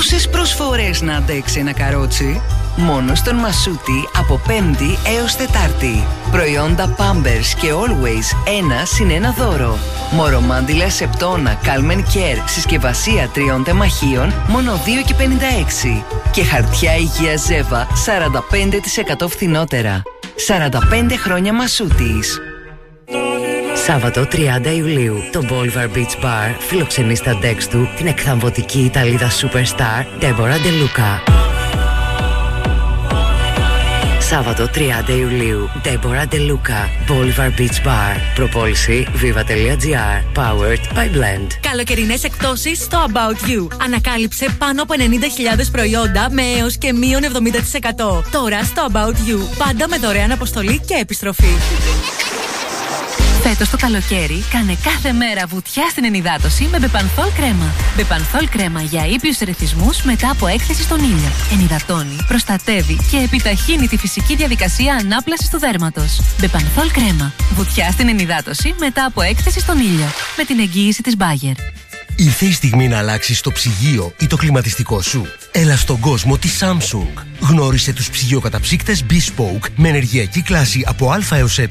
Πόσες 0.03 0.29
προσφορές 0.29 1.03
να 1.03 1.17
αντέξει 1.17 1.59
ένα 1.59 1.73
καρότσι; 1.73 2.41
Μόνο 2.77 3.15
στον 3.15 3.35
Μασούτη 3.37 4.09
από 4.17 4.41
Πέμπτη 4.47 4.99
έως 5.17 5.37
Τετάρτη. 5.37 6.05
Προϊόντα 6.31 6.95
Pampers 6.99 7.61
και 7.61 7.69
Always 7.73 8.59
ένα 8.61 8.85
συν 8.85 9.11
ένα 9.11 9.35
δώρο. 9.39 9.79
Μορομάντιλα 10.11 10.91
Σεπτόνα 10.91 11.59
Calmen 11.65 11.99
Care 11.99 12.43
συσκευασία 12.47 13.29
τριών 13.29 13.65
τεμαχίων 13.65 14.33
μόνο 14.49 14.73
2 14.73 14.79
και 15.07 15.15
56. 15.15 16.03
Και 16.33 16.45
χαρτιά 16.45 16.97
υγεία 16.97 17.37
Ζέβα 17.37 17.87
45% 19.25 19.29
φθηνότερα. 19.29 20.03
45 20.47 21.17
χρόνια 21.17 21.53
Μασούτης. 21.53 22.41
Σάββατο 23.87 24.27
30 24.33 24.37
Ιουλίου, 24.77 25.17
το 25.33 25.41
Bolivar 25.51 25.97
Beach 25.97 26.25
Bar 26.25 26.57
φιλοξενεί 26.59 27.15
στα 27.15 27.39
decks 27.43 27.63
του 27.71 27.89
την 27.97 28.07
εκθαμβωτική 28.07 28.81
Ιταλίδα 28.81 29.31
superstar 29.31 30.23
Deborah 30.23 30.59
De 30.65 30.73
Luca. 30.83 31.33
Σάββατο 34.21 34.69
30 34.75 35.09
Ιουλίου, 35.09 35.69
Deborah 35.85 36.35
De 36.35 36.37
Luca, 36.37 37.11
Bolivar 37.11 37.61
Beach 37.61 37.87
Bar. 37.87 38.17
Προπόληση 38.35 39.07
viva.gr, 39.23 40.41
powered 40.43 40.97
by 40.97 41.17
Blend. 41.17 41.47
Καλοκαιρινές 41.61 42.25
εκπτώσεις 42.25 42.79
στο 42.79 43.07
About 43.13 43.49
You. 43.51 43.77
Ανακάλυψε 43.85 44.47
πάνω 44.59 44.83
από 44.83 44.95
90.000 44.97 45.03
προϊόντα 45.73 46.29
με 46.31 46.43
έως 46.43 46.77
και 46.77 46.93
μείον 46.93 47.23
70%. 47.23 48.31
Τώρα 48.31 48.65
στο 48.65 48.87
About 48.93 49.31
You. 49.31 49.57
Πάντα 49.59 49.89
με 49.89 49.97
δωρεάν 49.99 50.31
αποστολή 50.31 50.81
και 50.87 50.95
επιστροφή. 50.95 51.55
Φέτος 53.43 53.71
το 53.71 53.77
καλοκαίρι 53.77 54.45
κάνε 54.51 54.77
κάθε 54.83 55.13
μέρα 55.13 55.47
βουτιά 55.47 55.89
στην 55.91 56.05
ενυδάτωση 56.05 56.69
με 56.71 56.79
Μπεπανθόλ 56.79 57.29
κρέμα. 57.37 57.75
Μπεπανθόλ 57.97 58.49
κρέμα 58.49 58.81
για 58.81 59.07
ήπιους 59.07 59.41
ερεθισμούς 59.41 60.03
μετά 60.03 60.31
από 60.31 60.47
έκθεση 60.47 60.83
στον 60.83 60.99
ήλιο. 60.99 61.31
Ενυδατώνει, 61.53 62.17
προστατεύει 62.29 62.99
και 63.11 63.17
επιταχύνει 63.17 63.89
τη 63.89 63.97
φυσική 63.97 64.37
διαδικασία 64.37 64.95
ανάπλασης 64.95 65.49
του 65.51 65.59
δέρματος. 65.59 66.21
Μπεπανθόλ 66.41 66.91
κρέμα. 66.91 67.33
Βουτιά 67.55 67.91
στην 67.91 68.09
ενυδάτωση 68.09 68.75
μετά 68.79 69.05
από 69.05 69.23
έκθεση 69.23 69.61
στον 69.61 69.79
ήλιο. 69.79 70.07
Με 70.37 70.45
την 70.45 70.59
εγγύηση 70.59 71.03
της 71.03 71.15
Bayer. 71.19 71.57
Ήρθε 72.17 72.45
η 72.45 72.53
στιγμή 72.53 72.89
να 72.89 72.99
αλλάξεις 72.99 73.41
το 73.41 73.51
ψυγείο 73.51 74.13
ή 74.21 74.27
το 74.27 74.37
κλιματιστικό 74.37 75.03
σου. 75.03 75.27
Έλα 75.53 75.77
στον 75.77 76.01
κόσμο 76.01 76.39
τη 76.39 76.49
Samsung. 76.61 77.23
Γνώρισε 77.41 77.93
τους 77.93 78.11
ψυγειοκαταψύκτες 78.11 79.05
Bespoke 79.11 79.67
με 79.77 79.89
ενεργειακή 79.89 80.43
κλάση 80.43 80.85
από 80.87 81.11
Α 81.11 81.19
έως 81.31 81.59
Ε 81.59 81.67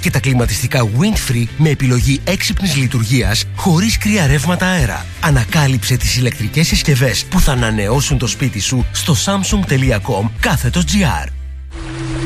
και 0.00 0.10
τα 0.10 0.20
κλιματιστικά 0.20 0.88
Windfree 0.98 1.44
με 1.56 1.68
επιλογή 1.68 2.20
έξυπνης 2.24 2.76
λειτουργίας 2.76 3.44
χωρίς 3.56 3.98
κρύα 3.98 4.26
ρεύματα 4.26 4.66
αέρα. 4.66 5.06
Ανακάλυψε 5.20 5.96
τις 5.96 6.16
ηλεκτρικές 6.16 6.66
συσκευές 6.66 7.24
που 7.24 7.40
θα 7.40 7.52
ανανεώσουν 7.52 8.18
το 8.18 8.26
σπίτι 8.26 8.60
σου 8.60 8.86
στο 8.92 9.14
samsung.com 9.24 10.30
κάθετος 10.40 10.84
GR. 10.84 11.28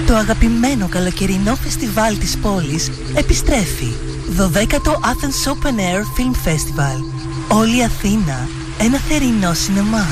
Το 0.06 0.16
αγαπημένο 0.16 0.88
καλοκαιρινό 0.88 1.54
φεστιβάλ 1.54 2.18
της 2.18 2.36
πόλης 2.36 2.90
επιστρέφει. 3.14 3.92
12ο 4.38 4.92
Athens 4.92 5.52
Open 5.52 5.76
Air 5.78 6.02
Film 6.16 6.48
Festival. 6.48 7.29
Όλη 7.52 7.84
Αθήνα, 7.84 8.48
ένα 8.78 8.98
θερινό 8.98 9.54
σινεμά. 9.54 10.06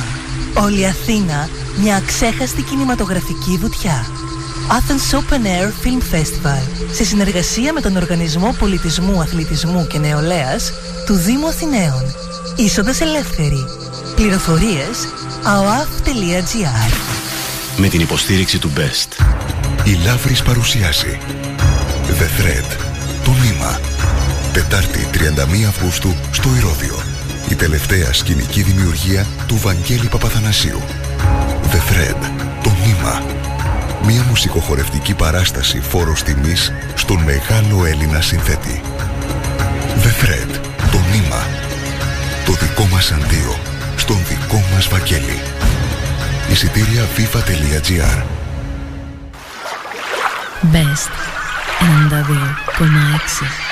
Όλη 0.54 0.86
Αθήνα, 0.86 1.48
μια 1.80 1.96
αξέχαστη 1.96 2.62
κινηματογραφική 2.62 3.56
βουτιά. 3.60 4.06
Athens 4.68 5.16
Open 5.18 5.44
Air 5.44 5.68
Film 5.84 6.14
Festival 6.14 6.92
σε 6.92 7.04
συνεργασία 7.04 7.72
με 7.72 7.80
τον 7.80 7.96
Οργανισμό 7.96 8.54
Πολιτισμού, 8.58 9.20
Αθλητισμού 9.20 9.86
και 9.86 9.98
Νεολαίας 9.98 10.72
του 11.06 11.14
Δήμου 11.14 11.46
Αθηναίων. 11.46 12.14
Είσοδος 12.56 13.00
ελεύθερη. 13.00 13.64
Πληροφορίες 14.14 15.08
aoaf.gr 15.44 16.92
Με 17.76 17.88
την 17.88 18.00
υποστήριξη 18.00 18.58
του 18.58 18.70
Best. 18.76 19.24
Η 19.84 19.98
Λαύρης 20.04 20.42
παρουσιάζει 20.42 21.18
The 22.06 22.42
Thread, 22.42 22.76
το 23.24 23.30
νήμα. 23.30 23.80
Τετάρτη 24.52 25.08
31 25.12 25.68
Αυγούστου 25.68 26.14
στο 26.30 26.48
Ηρώδιο. 26.56 27.17
Η 27.48 27.54
τελευταία 27.54 28.12
σκηνική 28.12 28.62
δημιουργία 28.62 29.26
του 29.46 29.56
Βαγγέλη 29.56 30.08
Παπαθανασίου. 30.08 30.82
The 31.72 31.76
Thread, 31.76 32.16
το 32.62 32.70
νήμα. 32.84 33.22
Μια 34.04 34.24
μουσικοχορευτική 34.28 35.14
παράσταση 35.14 35.80
φόρος 35.80 36.22
τιμής 36.22 36.72
στον 36.94 37.18
μεγάλο 37.22 37.84
Έλληνα 37.84 38.20
συνθέτη. 38.20 38.80
The 40.02 40.24
Thread, 40.24 40.50
το 40.92 40.98
νήμα. 41.12 41.46
Το 42.46 42.52
δικό 42.52 42.84
μας 42.92 43.12
αντίο, 43.12 43.58
στον 43.96 44.18
δικό 44.28 44.64
μας 44.74 44.88
Βαγγέλη. 44.88 45.40
Εισιτήρια 46.50 47.04
viva.gr 47.16 48.22
Best 50.72 51.12
92,6 51.80 53.67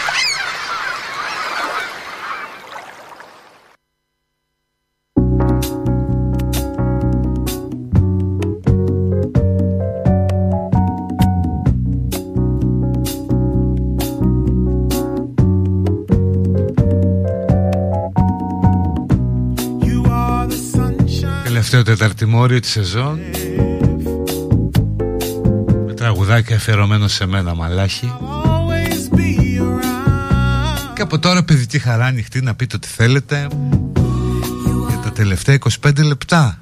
Τελευταίο 21.77 21.97
τεταρτημόριο 21.97 22.61
της 22.61 22.71
σεζόν. 22.71 23.19
Με 25.87 25.95
τραγουδάκι 25.95 26.55
αφιερωμένο 26.55 27.09
σε 27.09 27.27
μένα 27.27 27.55
μαλάχη 27.55 28.13
Και 30.95 31.03
από 31.03 31.19
τώρα 31.19 31.45
παιδική 31.45 31.79
χαρά 31.79 32.05
ανοιχτή 32.05 32.41
να 32.41 32.55
πείτε 32.55 32.77
ό,τι 32.77 32.89
θέλετε. 32.89 33.47
Για 34.89 34.99
τα 35.05 35.13
τελευταία 35.13 35.59
25 35.83 36.05
λεπτά 36.05 36.59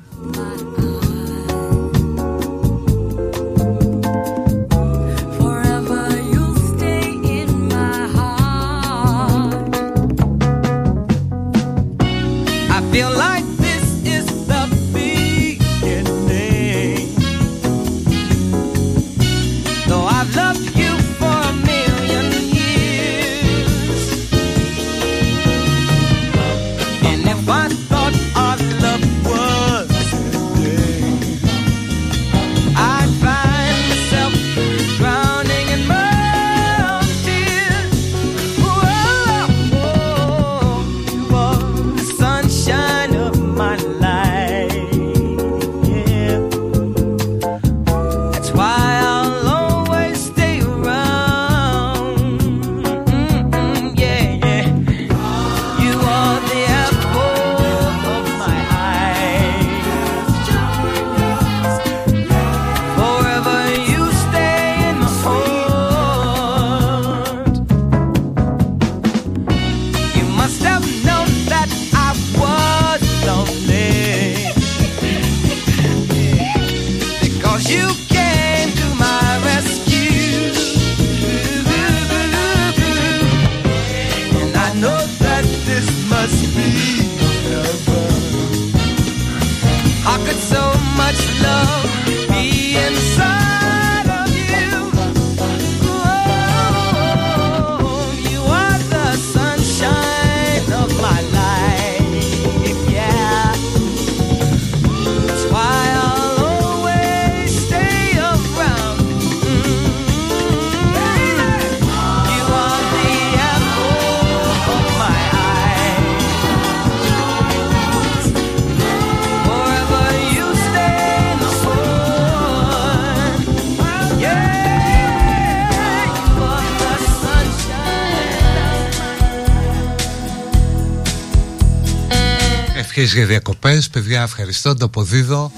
για 133.14 133.26
διακοπές 133.26 133.88
παιδιά 133.88 134.22
ευχαριστώ 134.22 134.74
το 134.74 134.84
αποδίδω 134.84 135.52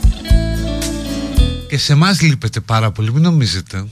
και 1.68 1.78
σε 1.78 1.92
εμάς 1.92 2.20
λείπετε 2.20 2.60
πάρα 2.60 2.90
πολύ 2.90 3.12
μην 3.12 3.22
νομίζετε. 3.22 3.86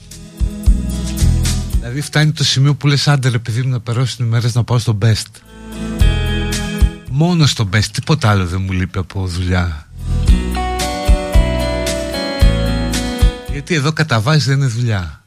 Δηλαδή 1.79 2.01
φτάνει 2.01 2.31
το 2.31 2.43
σημείο 2.43 2.75
που 2.75 2.87
λες 2.87 3.07
άντε 3.07 3.29
ρε 3.29 3.39
παιδί 3.39 3.61
μου 3.61 3.69
να 3.69 3.79
περάσουν 3.79 4.25
οι 4.25 4.29
μέρες 4.29 4.55
να 4.55 4.63
πάω 4.63 4.77
στο 4.79 4.97
best 5.01 5.41
μόνο 7.09 7.45
στο 7.45 7.69
best 7.73 7.85
τίποτα 7.91 8.29
άλλο 8.29 8.45
δεν 8.45 8.61
μου 8.61 8.71
λείπει 8.71 8.97
από 8.97 9.27
δουλειά. 9.27 9.87
Γιατί 13.51 13.75
εδώ 13.75 13.93
κατά 13.93 14.19
βάση 14.19 14.49
δεν 14.49 14.57
είναι 14.57 14.67
δουλειά 14.67 15.24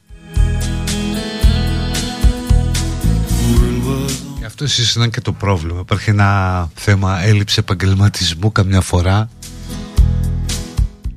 αυτό 4.63 4.81
ίσως 4.81 4.95
είναι 4.95 5.07
και 5.07 5.21
το 5.21 5.31
πρόβλημα. 5.31 5.79
Υπάρχει 5.79 6.09
ένα 6.09 6.69
θέμα 6.75 7.21
έλλειψη 7.21 7.55
επαγγελματισμού 7.59 8.51
καμιά 8.51 8.81
φορά, 8.81 9.29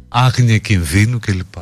άγνοια 0.09 0.59
κινδύνου 0.59 1.18
κλπ. 1.18 1.55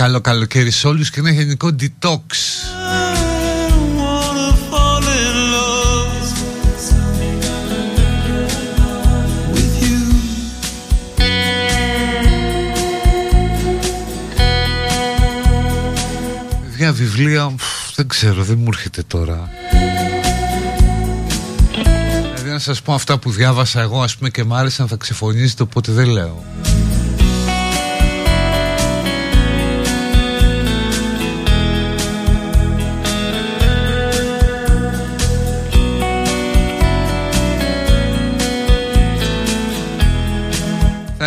Καλό 0.00 0.20
καλοκαίρι 0.20 0.70
σε 0.70 0.86
όλους 0.86 1.10
και 1.10 1.20
ένα 1.20 1.30
γενικό 1.30 1.70
detox. 1.80 2.20
wanna 4.00 4.50
fall 4.70 5.06
in 5.22 5.36
love 5.54 6.28
with 9.54 9.74
you 9.82 9.98
Παιδιά 16.64 16.92
βιβλία 16.92 17.52
πφ, 17.56 17.94
δεν 17.94 18.08
ξέρω 18.08 18.42
δεν 18.42 18.58
μου 18.58 18.68
έρχεται 18.68 19.02
τώρα. 19.02 19.50
Δηλαδή 22.24 22.50
να 22.50 22.58
σας 22.58 22.82
πω 22.82 22.94
αυτά 22.94 23.18
που 23.18 23.30
διάβασα 23.30 23.80
εγώ 23.80 24.02
ας 24.02 24.16
πούμε 24.16 24.30
και 24.30 24.44
μ' 24.44 24.54
άρεσαν 24.54 24.88
θα 24.88 24.96
ξεφωνήσετε 24.96 25.62
οπότε 25.62 25.92
δεν 25.92 26.06
λέω. 26.06 26.44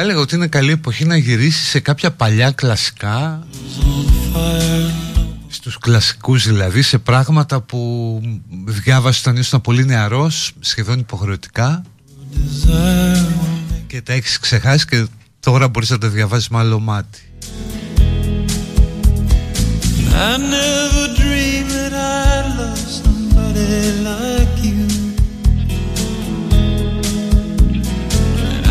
Έλεγα 0.03 0.19
ότι 0.19 0.35
είναι 0.35 0.47
καλή 0.47 0.71
εποχή 0.71 1.05
να 1.05 1.17
γυρίσεις 1.17 1.67
σε 1.69 1.79
κάποια 1.79 2.11
παλιά 2.11 2.51
κλασικά. 2.51 3.47
Στους 5.47 5.77
κλασικούς 5.77 6.47
δηλαδή 6.47 6.81
σε 6.81 6.97
πράγματα 6.97 7.61
που 7.61 8.21
διάβασες 8.65 9.21
όταν 9.21 9.37
ήσουν 9.37 9.61
πολύ 9.61 9.85
νεαρός 9.85 10.51
σχεδόν 10.59 10.99
υποχρεωτικά. 10.99 11.83
Και 13.87 14.01
τα 14.01 14.13
έχεις 14.13 14.39
ξεχάσει 14.39 14.85
και 14.85 15.05
τώρα 15.39 15.67
μπορείς 15.67 15.89
να 15.89 15.97
τα 15.97 16.07
διαβάσεις 16.07 16.47
με 16.47 16.57
άλλο 16.57 16.79
μάτι. 16.79 17.21
I 20.15 20.37
never 20.37 21.05
dreamed 21.19 21.71
that 21.77 21.93
I'd 21.93 22.47
love 22.57 22.85
somebody 23.01 23.81
like 24.09 24.57
you. 24.67 24.81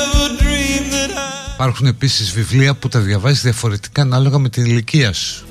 Υπάρχουν 1.61 1.87
επίσης 1.87 2.31
βιβλία 2.31 2.73
που 2.73 2.87
τα 2.87 2.99
διαβάζεις 2.99 3.41
διαφορετικά 3.41 4.01
ανάλογα 4.01 4.37
με 4.37 4.49
την 4.49 4.65
ηλικία 4.65 5.13
σου. 5.13 5.45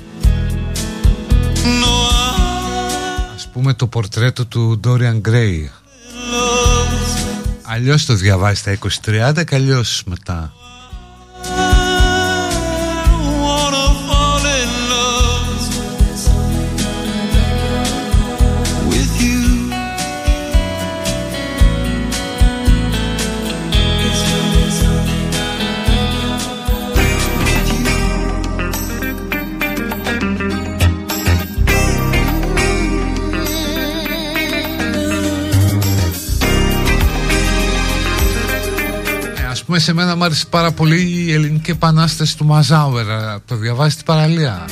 Ας 3.35 3.47
πούμε 3.47 3.73
το 3.73 3.87
πορτρέτο 3.87 4.45
του 4.45 4.79
Dorian 4.83 5.21
Gray. 5.21 5.57
Αλλιώς 7.61 8.05
το 8.05 8.13
διαβάζεις 8.13 8.63
τα 8.63 8.77
20-30 9.31 9.43
και 9.45 9.55
αλλιώς 9.55 10.03
μετά 10.05 10.53
πούμε 39.71 39.83
σε 39.83 39.93
μένα 39.93 40.15
μου 40.15 40.23
άρεσε 40.23 40.45
πάρα 40.49 40.71
πολύ 40.71 41.25
η 41.27 41.33
ελληνική 41.33 41.71
επανάσταση 41.71 42.37
του 42.37 42.45
Μαζάουερ 42.45 43.05
Το 43.45 43.55
διαβάζεις 43.55 43.93
στην 43.93 44.05
παραλία; 44.05 44.65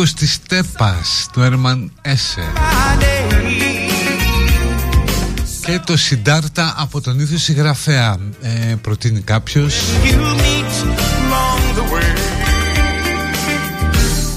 Λύκος 0.00 0.14
της 0.14 0.38
Τέπας 0.48 1.28
του 1.32 1.40
Έρμαν 1.40 1.92
Έσε 2.02 2.52
και 5.60 5.80
το 5.86 5.96
Συντάρτα 5.96 6.74
από 6.76 7.00
τον 7.00 7.20
ίδιο 7.20 7.38
συγγραφέα 7.38 8.16
ε, 8.42 8.74
προτείνει 8.80 9.20
κάποιος. 9.20 9.74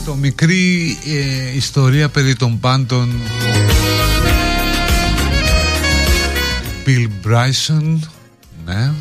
Το 0.05 0.15
μικρή 0.15 0.97
ε, 1.05 1.55
ιστορία 1.55 2.09
περί 2.09 2.35
των 2.35 2.59
πάντων. 2.59 3.13
Bill 6.85 7.07
Bryson 7.27 7.99
ναι 8.65 8.91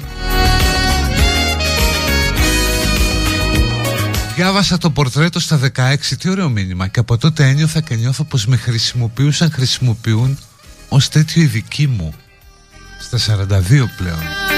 Διάβασα 4.34 4.78
το 4.78 4.90
πορτρέτο 4.90 5.40
στα 5.40 5.60
16, 5.76 5.96
τι 6.18 6.30
ωραίο 6.30 6.48
μήνυμα. 6.48 6.86
Και 6.86 7.00
από 7.00 7.18
τότε 7.18 7.48
ένιωθα 7.48 7.80
και 7.80 7.94
νιώθω 7.94 8.24
πως 8.24 8.46
με 8.46 8.56
χρησιμοποιούσαν, 8.56 9.50
χρησιμοποιούν 9.50 10.38
ως 10.88 11.08
τέτοιο 11.08 11.42
η 11.42 11.46
δική 11.46 11.86
μου. 11.86 12.14
Στα 13.00 13.18
42 13.18 13.88
πλέον 13.96 14.51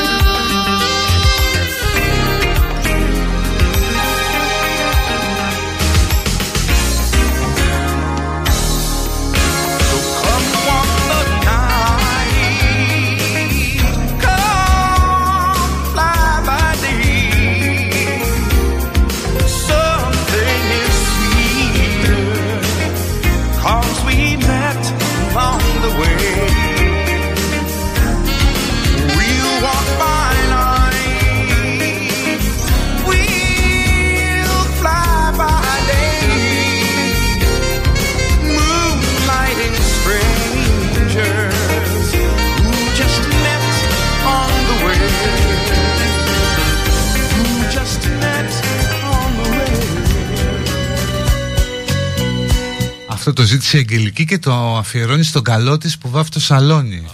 Αυτό 53.26 53.42
το 53.42 53.48
ζήτησε 53.48 53.76
η 53.76 53.80
Αγγελική 53.80 54.24
και 54.24 54.38
το 54.38 54.76
αφιερώνει 54.76 55.22
στον 55.22 55.42
καλό 55.42 55.78
της 55.78 55.98
που 55.98 56.10
βάφει 56.10 56.30
το 56.30 56.40
σαλόνι 56.40 57.06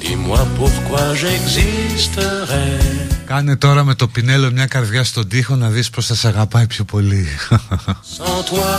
Dis-moi 0.00 0.42
pourquoi 0.58 1.04
j'existerais. 1.20 2.82
Κάνε 3.26 3.56
τώρα 3.56 3.84
με 3.84 3.94
το 3.94 4.08
πινέλο 4.08 4.50
μια 4.50 4.66
καρδιά 4.66 5.04
στον 5.04 5.28
τοίχο 5.28 5.56
να 5.56 5.68
δεις 5.68 5.90
πως 5.90 6.06
θα 6.06 6.14
σε 6.14 6.28
αγαπάει 6.28 6.66
πιο 6.66 6.84
πολύ 6.84 7.26
Sans 8.16 8.42
toi, 8.50 8.72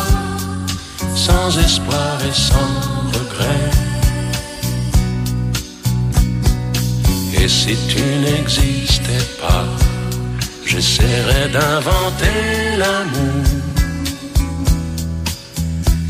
sans 1.26 1.58
espoir 1.66 2.14
et 2.30 2.36
sans 2.48 2.74
regret. 3.18 3.70
Et 7.40 7.48
si 7.60 7.74
tu 7.92 8.04
n'existais 8.24 9.26
pas, 9.42 9.66
j'essaierais 10.70 11.48
d'inventer 11.56 12.38
l'amour. 12.82 13.59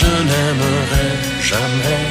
je 0.00 0.12
n'aimerais 0.28 1.14
jamais. 1.50 2.04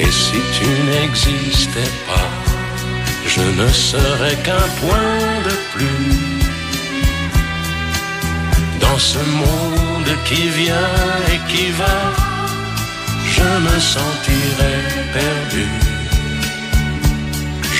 Et 0.00 0.10
si 0.10 0.40
tu 0.56 0.68
n'existais 0.90 1.92
pas, 2.08 2.30
je 3.26 3.42
ne 3.60 3.68
serais 3.68 4.36
qu'un 4.44 4.68
point 4.80 5.24
de 5.48 5.54
plus 5.72 6.30
dans 8.80 8.98
ce 8.98 9.18
monde 9.18 10.12
qui 10.26 10.48
vient 10.60 10.96
et 11.32 11.38
qui 11.50 11.66
va. 11.80 11.98
Je 13.36 13.48
me 13.66 13.76
sentirais 13.96 14.82
perdu. 15.12 15.66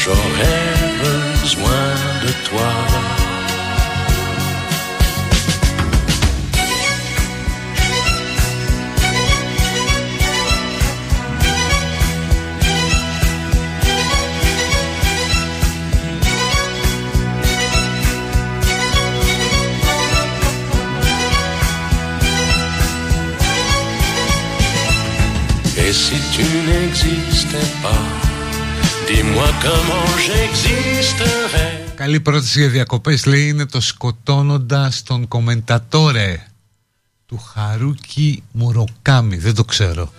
J'aurais 0.03 0.69
besoin 1.05 1.87
de 2.25 2.31
toi. 2.49 3.20
Καλή 31.95 32.21
πρόταση 32.21 32.61
για 32.61 32.69
διακοπές 32.69 33.25
λέει 33.25 33.49
είναι 33.49 33.67
το 33.67 33.81
σκοτώνοντας 33.81 35.03
τον 35.03 35.29
κομμεντατόρε 35.29 36.47
του 37.27 37.39
Χαρούκι 37.39 38.43
Μουροκάμι. 38.53 39.37
Δεν 39.37 39.55
το 39.55 39.65
ξέρω. 39.65 40.13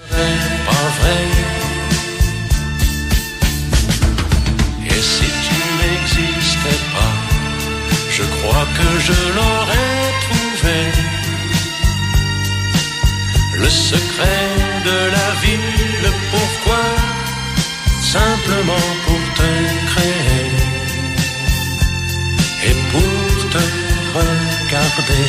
Le 13.63 13.69
secret 13.69 14.83
de 14.87 14.97
la 15.15 15.27
pourquoi 16.31 17.00
simplement 18.15 18.87
pour 19.05 19.21
te 19.37 19.49
créer 19.91 20.49
et 22.67 22.75
pour 22.91 23.33
te 23.53 23.63
regarder. 24.17 25.27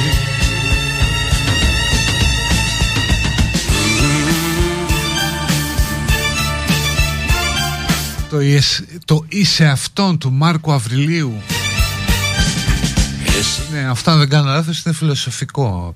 το, 8.30 8.40
«Ιες- 8.40 8.84
το 9.04 9.24
είσαι 9.28 9.64
αυτόν 9.66 10.18
του 10.18 10.32
Μάρκου 10.32 10.72
Αυριλίου 10.72 11.42
Ναι 13.72 13.86
αυτό 13.90 14.10
αν 14.10 14.18
δεν 14.18 14.28
κάνω 14.28 14.50
λάθος 14.50 14.82
είναι 14.84 14.94
φιλοσοφικό 14.94 15.94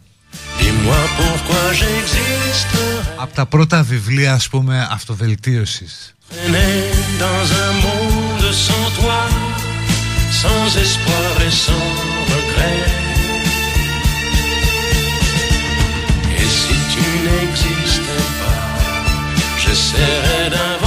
Dis-moi 0.60 1.20
pourquoi 1.20 1.72
j'existe. 1.72 3.06
Από 3.16 3.34
τα 3.34 3.46
πρώτα 3.46 3.82
βιβλία 3.82 4.32
ας 4.34 4.48
πούμε 4.48 4.88
αυτοβελτίωσης 4.90 6.14
Né 6.32 6.90
dans 7.18 7.46
un 7.64 7.72
monde 7.86 8.52
sans 8.52 8.90
toi, 9.00 9.28
sans 10.30 10.76
espoir 10.78 11.32
et 11.46 11.50
sans 11.50 11.88
regret. 12.32 12.82
Et 16.38 16.44
si 16.44 16.74
tu 16.92 17.04
n'existais 17.26 18.26
pas, 18.40 18.62
j'essaierais 19.58 20.50
d'inventer 20.50 20.85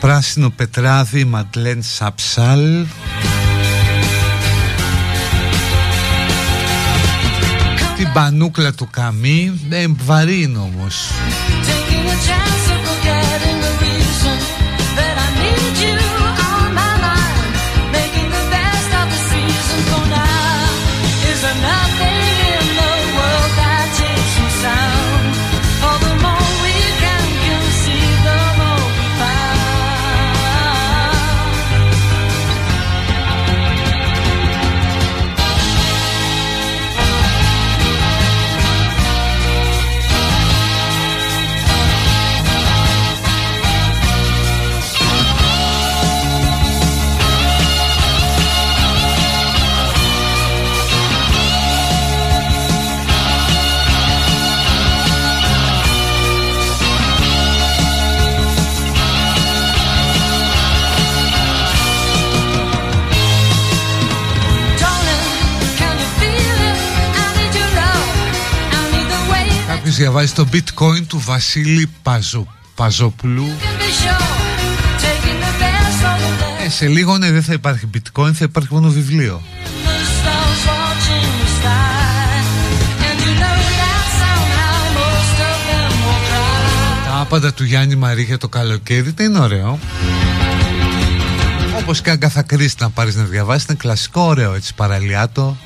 Πράσινο 0.00 0.50
πετράδι 0.50 1.24
Μαντλέν 1.24 1.82
Σαψάλ 1.82 2.86
Την 7.96 8.12
πανούκλα 8.12 8.72
του 8.72 8.88
Καμί. 8.90 9.60
Ε, 9.70 9.84
Βαρύ 10.04 10.42
είναι 10.42 10.58
στο 70.26 70.44
το 70.44 70.50
bitcoin 70.52 71.06
του 71.06 71.22
Βασίλη 71.24 71.90
Παζο, 72.02 72.46
Παζόπουλου. 72.74 73.46
Ε, 76.64 76.68
σε 76.70 76.86
λίγο 76.86 77.18
ναι 77.18 77.30
δεν 77.30 77.42
θα 77.42 77.52
υπάρχει 77.52 77.90
bitcoin 77.94 78.32
θα 78.32 78.44
υπάρχει 78.44 78.68
μόνο 78.72 78.88
βιβλίο. 78.88 79.42
Τα 87.04 87.20
άπαντα 87.20 87.52
του 87.52 87.64
Γιάννη 87.64 87.94
Μαρή 87.94 88.22
για 88.22 88.38
το 88.38 88.48
καλοκαίρι 88.48 89.14
είναι 89.20 89.38
ωραίο. 89.38 89.78
Όπως 91.78 92.00
και 92.00 92.10
αν 92.10 92.18
καθακρίσεις 92.18 92.76
να 92.78 92.90
πάρεις 92.90 93.16
να 93.16 93.24
διαβάσεις 93.24 93.68
είναι 93.68 93.76
κλασικό 93.80 94.20
ωραίο 94.20 94.54
έτσι 94.54 94.74
παραλιάτο. 94.74 95.56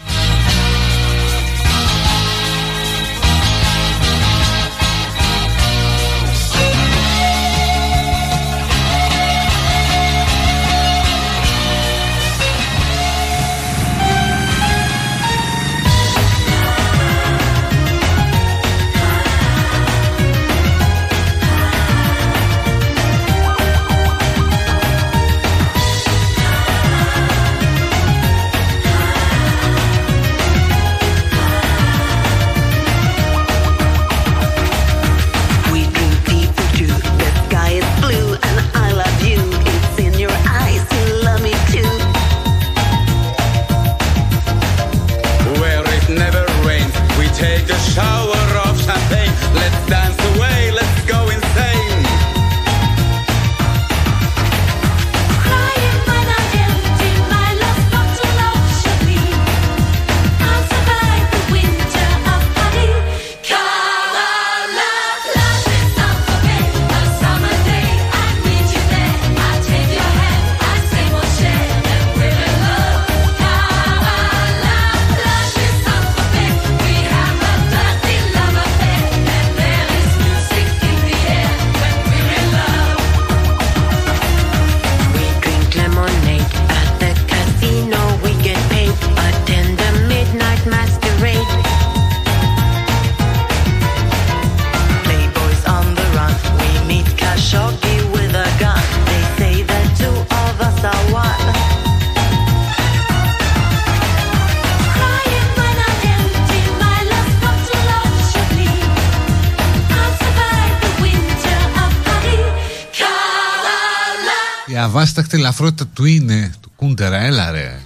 αβάστακτη 114.84 115.36
ελαφρότητα 115.36 115.86
του 115.86 116.04
είναι, 116.04 116.52
του 116.60 116.72
Κούντερα, 116.76 117.16
έλαρε. 117.16 117.80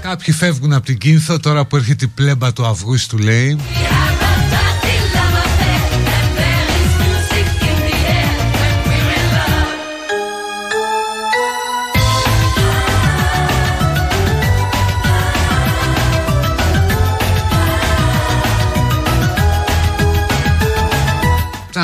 Κάποιοι 0.00 0.34
φεύγουν 0.34 0.72
από 0.72 0.86
την 0.86 0.98
Κίνθο 0.98 1.38
τώρα 1.38 1.64
που 1.64 1.76
έρχεται 1.76 2.04
η 2.04 2.08
πλέμπα 2.08 2.52
του 2.52 2.66
Αυγούστου 2.66 3.18
λέει. 3.18 3.58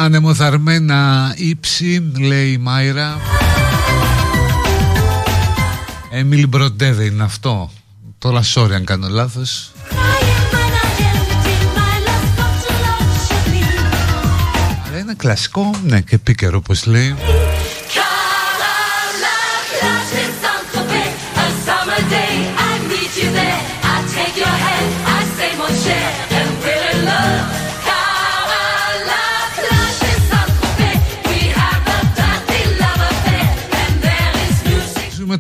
ανεμοθαρμένα 0.01 1.33
ύψη 1.37 2.13
λέει 2.19 2.51
η 2.51 2.59
Μάιρα. 2.59 3.19
Έμιλι 6.11 6.47
Μπροντέδε 6.47 7.05
είναι 7.05 7.23
αυτό. 7.23 7.71
Τώρα 8.19 8.41
sorry 8.55 8.73
αν 8.73 8.85
κάνω 8.85 9.09
λάθος. 9.09 9.73
Αλλά 14.93 15.15
κλασικό 15.15 15.71
Ναι 15.87 16.01
και 16.01 16.15
επίκαιρο 16.15 16.57
όπως 16.57 16.87
λέει. 16.87 17.15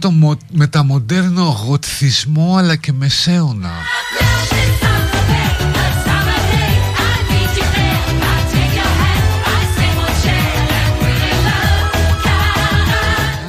το, 0.00 0.38
με 0.50 0.66
τα 0.66 0.84
μοντέρνο 0.84 1.42
γοτθισμό 1.42 2.56
αλλά 2.56 2.76
και 2.76 2.92
μεσαίωνα. 2.92 3.70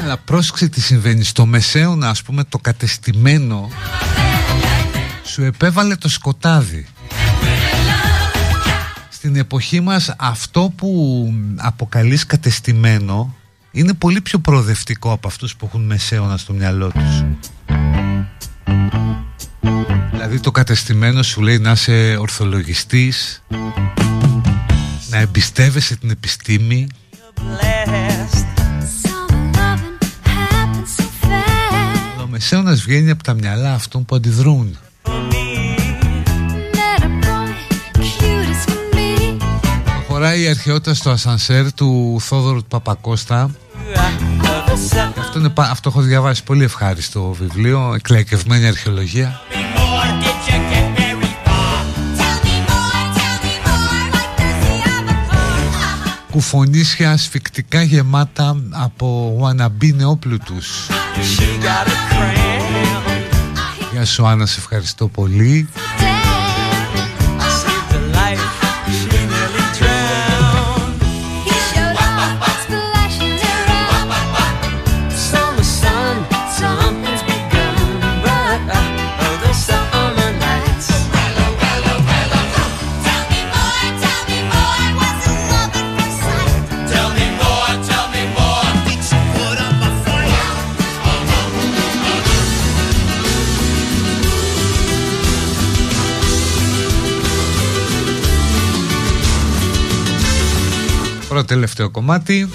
Αλλά 0.03 0.17
πρόσεξε 0.17 0.67
τι 0.67 0.81
συμβαίνει 0.81 1.23
στο 1.23 1.45
μεσαίωνα 1.45 2.09
ας 2.09 2.21
πούμε 2.21 2.43
το 2.43 2.57
κατεστημένο 2.57 3.69
σου 5.23 5.43
επέβαλε 5.43 5.95
το 5.95 6.09
σκοτάδι 6.09 6.87
στην 9.09 9.35
εποχή 9.35 9.79
μας 9.79 10.15
αυτό 10.17 10.73
που 10.75 11.33
αποκαλείς 11.55 12.25
κατεστημένο 12.25 13.35
είναι 13.71 13.93
πολύ 13.93 14.21
πιο 14.21 14.39
προοδευτικό 14.39 15.11
από 15.11 15.27
αυτούς 15.27 15.55
που 15.55 15.65
έχουν 15.65 15.85
μεσαίωνα 15.85 16.37
στο 16.37 16.53
μυαλό 16.53 16.91
τους. 16.91 17.23
Δηλαδή 20.11 20.39
το 20.39 20.51
κατεστημένο 20.51 21.23
σου 21.23 21.41
λέει 21.41 21.57
να 21.57 21.71
είσαι 21.71 22.17
ορθολογιστής, 22.19 23.43
να 25.09 25.17
εμπιστεύεσαι 25.17 25.95
την 25.95 26.09
επιστήμη, 26.09 26.87
ο 32.23 32.27
μεσαίωνας 32.27 32.81
βγαίνει 32.81 33.09
από 33.09 33.23
τα 33.23 33.33
μυαλά 33.33 33.73
αυτών 33.73 34.05
που 34.05 34.15
αντιδρούν. 34.15 34.77
Χωράει 40.21 40.41
η 40.41 40.47
αρχαιότητα 40.47 40.93
στο 40.93 41.09
ασανσέρ 41.09 41.73
του 41.73 42.17
Θόδωρου 42.21 42.57
του 42.59 42.67
Παπακώστα. 42.67 43.51
Αυτό, 45.19 45.39
είναι, 45.39 45.49
πα- 45.49 45.69
αυτό 45.69 45.89
έχω 45.89 46.01
διαβάσει. 46.01 46.43
Πολύ 46.43 46.63
ευχάριστο 46.63 47.35
βιβλίο 47.39 47.93
Εκλαϊκευμένη 47.95 48.67
αρχαιολογία. 48.67 49.41
Κουφονίσια 56.31 57.11
ασφικτικά 57.11 57.81
γεμάτα 57.81 58.61
από 58.69 59.37
wannabe 59.43 59.93
νεόπλουτους. 59.95 60.87
Γεια 63.91 64.05
σου 64.05 64.25
Άννα, 64.25 64.45
σε 64.45 64.59
ευχαριστώ 64.59 65.07
πολύ 65.07 65.69
τελευταίο 101.51 101.89
κομμάτι. 101.89 102.49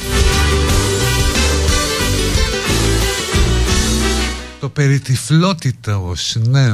Το 4.60 4.68
περιτυφλότητος 4.68 6.36
Ναι 6.40 6.73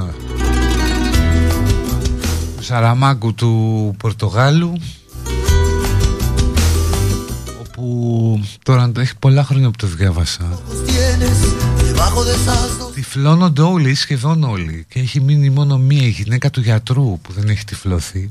του 2.57 2.65
Σαραμάγκου 2.65 3.35
του 3.35 3.94
Πορτογάλου 3.99 4.73
όπου 7.61 8.40
τώρα 8.62 8.93
έχει 8.99 9.16
πολλά 9.19 9.44
χρόνια 9.44 9.70
που 9.70 9.77
το 9.77 9.86
διάβασα. 9.86 10.61
Τυφλώνονται 12.94 13.62
όλοι, 13.62 13.94
σχεδόν 13.94 14.44
όλοι 14.44 14.86
και 14.89 15.01
έχει 15.01 15.20
μείνει 15.20 15.51
μόνο 15.51 15.78
μία 15.78 16.03
η 16.03 16.09
γυναίκα 16.09 16.51
του 16.51 16.61
γιατρού 16.61 17.19
που 17.23 17.32
δεν 17.32 17.49
έχει 17.49 17.65
τυφλωθεί 17.65 18.31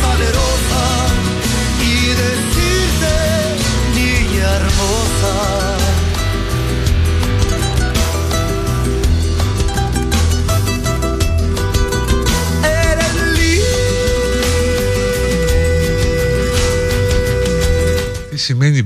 de 18.53 18.83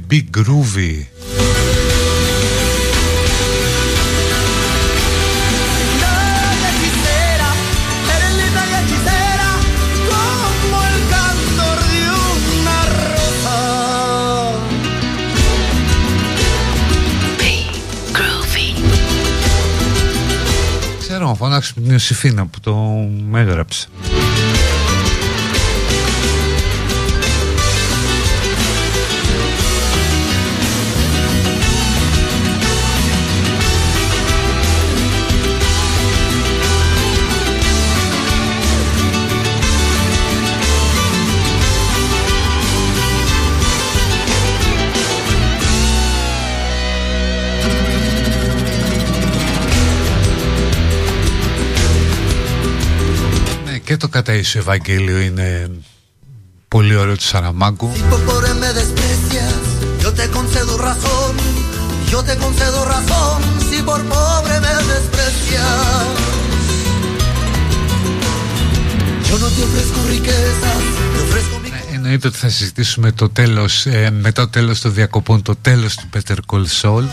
una 12.59 12.85
rosa. 12.93 13.55
Ξέρω 20.99 21.27
να 21.27 21.35
φωνάξουμε 21.35 21.81
την 21.85 21.91
Ιωσήφίνα 21.91 22.45
που 22.45 22.59
το 22.59 23.07
έγραψε 23.33 23.87
και 53.95 54.01
το 54.01 54.07
κατά 54.07 54.33
Ιησού 54.33 54.57
Ευαγγέλιο 54.57 55.19
είναι 55.19 55.71
πολύ 56.67 56.95
ωραίο 56.95 57.15
του 57.15 57.23
Σαραμάγκου 57.23 57.91
Por 58.11 58.21
pobre 58.29 58.53
me 58.61 58.69
desprecias, 58.79 59.61
yo 60.03 60.09
te 60.19 60.25
concedo 60.37 60.73
razón, 60.89 61.31
yo 62.11 62.19
te 62.27 62.35
concedo 62.43 62.79
razón, 62.95 63.37
si 63.67 63.77
por 63.87 64.01
pobre 64.13 64.55
me 64.65 64.73
desprecias. 64.93 66.07
Yo 69.27 69.35
no 69.43 69.47
te 69.55 69.61
ofrezco 69.67 69.99
riquezas, 70.13 70.81
te 71.13 71.19
ofrezco 71.27 71.55
mi 71.63 71.69
Εννοείται 71.93 72.27
ότι 72.27 72.37
θα 72.37 72.49
συζητήσουμε 72.49 73.11
το 73.11 73.29
τέλος, 73.29 73.85
ε, 73.85 74.09
μετά 74.11 74.41
το 74.43 74.49
τέλος 74.49 74.81
των 74.81 74.93
διακοπών, 74.93 75.41
το 75.41 75.55
τέλος 75.55 75.95
του 75.95 76.09
Better 76.13 76.37
Call 76.47 76.65
Saul. 76.81 77.03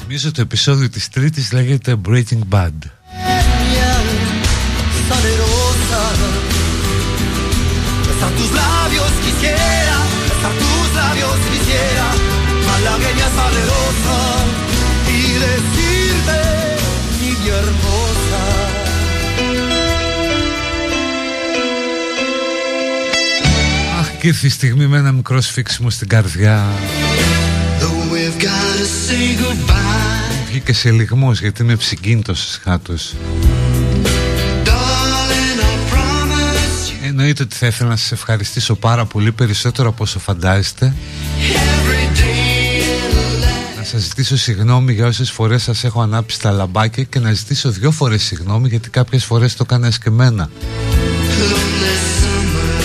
Νομίζω 0.00 0.32
το 0.32 0.40
επεισόδιο 0.40 0.88
της 0.88 1.08
τρίτης 1.08 1.52
λέγεται 1.52 1.96
Breaking 2.08 2.42
Bad. 2.50 2.93
Αχ, 24.00 24.08
και 24.20 24.26
ήρθε 24.26 24.46
η 24.46 24.50
στιγμή 24.50 24.86
με 24.86 24.98
ένα 24.98 25.12
μικρό 25.12 25.40
σφίξιμο 25.40 25.90
στην 25.90 26.08
καρδιά. 26.08 26.64
Βγήκε 30.48 30.72
σε 30.72 30.90
λιγμός 30.90 31.40
γιατί 31.40 31.62
είμαι 31.62 31.76
ψυγκίντος 31.76 32.40
στις 32.42 32.60
χάτους. 32.64 33.12
Εννοείται 37.16 37.42
ότι 37.42 37.56
θα 37.56 37.66
ήθελα 37.66 37.88
να 37.88 37.96
σας 37.96 38.12
ευχαριστήσω 38.12 38.74
πάρα 38.74 39.04
πολύ 39.04 39.32
περισσότερο 39.32 39.88
από 39.88 40.02
όσο 40.02 40.18
φαντάζεστε. 40.18 40.94
every 41.38 42.18
day 42.18 42.80
in 42.80 43.42
life. 43.42 43.78
Να 43.78 43.84
σας 43.84 44.02
ζητήσω 44.02 44.36
συγγνώμη 44.36 44.92
για 44.92 45.06
όσες 45.06 45.30
φορές 45.30 45.62
σας 45.62 45.84
έχω 45.84 46.00
ανάψει 46.00 46.40
τα 46.40 46.50
λαμπάκια 46.50 47.02
και 47.02 47.18
να 47.18 47.32
ζητήσω 47.32 47.70
δυο 47.70 47.90
φορές 47.90 48.22
συγγνώμη 48.22 48.68
γιατί 48.68 48.90
κάποιες 48.90 49.24
φορές 49.24 49.54
το 49.56 49.64
έκανα 49.66 49.86
εσκεμμένα. 49.86 50.50
Lonely 50.50 51.94
summer, 52.20 52.84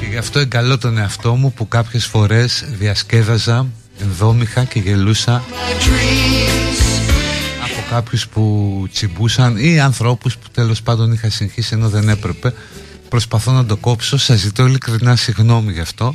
Και 0.00 0.06
γι' 0.06 0.16
αυτό 0.16 0.38
εγκαλώ 0.38 0.78
τον 0.78 0.98
εαυτό 0.98 1.34
μου 1.34 1.52
που 1.52 1.68
κάποιες 1.68 2.06
φορές 2.06 2.64
διασκέδαζα 2.78 3.66
ενδόμηχα 4.00 4.64
και 4.64 4.78
γελούσα 4.78 5.42
από 7.64 7.84
κάποιους 7.90 8.28
που 8.28 8.86
τσιμπούσαν 8.92 9.56
ή 9.56 9.80
ανθρώπους 9.80 10.36
που 10.36 10.46
τέλος 10.52 10.82
πάντων 10.82 11.12
είχα 11.12 11.30
συγχύσει 11.30 11.74
ενώ 11.74 11.88
δεν 11.88 12.08
έπρεπε 12.08 12.52
προσπαθώ 13.12 13.52
να 13.52 13.64
το 13.66 13.76
κόψω. 13.76 14.16
Σας 14.16 14.38
ζητώ 14.38 14.66
ειλικρινά 14.66 15.16
συγγνώμη 15.16 15.72
γι' 15.72 15.80
αυτό. 15.80 16.14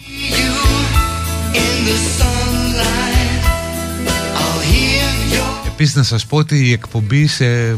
Επίσης 5.68 5.96
να 5.96 6.04
σας 6.04 6.26
πω 6.26 6.38
ότι 6.38 6.68
η 6.68 6.72
εκπομπή 6.72 7.28
σε, 7.28 7.78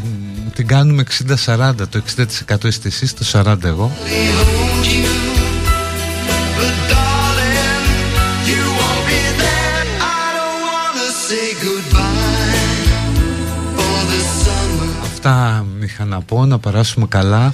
την 0.55 0.67
κάνουμε 0.67 1.03
60-40 1.45 1.71
Το 1.89 2.01
60% 2.47 2.63
είστε 2.63 2.87
εσείς, 2.87 3.13
το 3.13 3.25
40 3.31 3.63
εγώ. 3.63 3.91
Αυτά 15.03 15.65
είχα 15.83 16.05
να 16.05 16.21
πω, 16.21 16.45
να 16.45 16.59
περάσουμε 16.59 17.05
καλά 17.07 17.53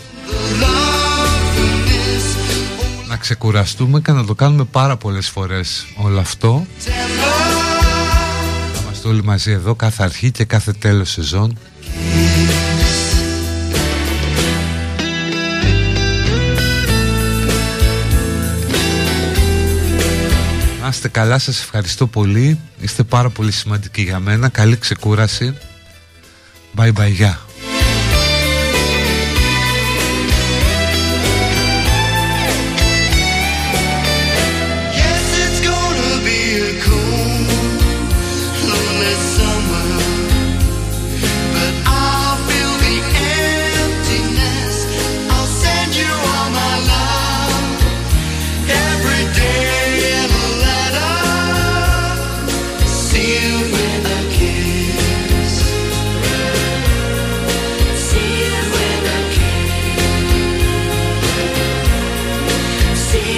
Να 3.16 3.22
ξεκουραστούμε 3.22 4.00
και 4.00 4.12
να 4.12 4.26
το 4.26 4.36
κάνουμε 4.36 4.64
πάρα 4.64 4.98
πολλές 4.98 5.30
φορές 5.30 5.86
όλο 5.98 6.20
αυτό. 6.20 6.66
Να 8.74 8.80
είμαστε 8.82 9.08
όλοι 9.08 9.24
μαζί 9.24 9.52
εδώ 9.52 9.76
κάθε 9.76 10.04
αρχή 10.04 10.32
και 10.32 10.46
κάθε 10.46 10.72
τέλος 10.72 11.10
σεζόν. 11.10 11.58
Να 20.82 20.88
είστε 20.88 21.08
καλά, 21.08 21.40
σας 21.40 21.60
ευχαριστώ 21.62 22.08
πολύ. 22.08 22.60
Είστε 22.80 23.04
πάρα 23.04 23.30
πολύ 23.30 23.52
σημαντικοί 23.52 24.02
για 24.02 24.20
μένα. 24.20 24.50
Καλή 24.50 24.78
ξεκούραση. 24.78 25.58
Bye 26.76 26.94
bye, 26.94 27.12
γεια 27.12 27.45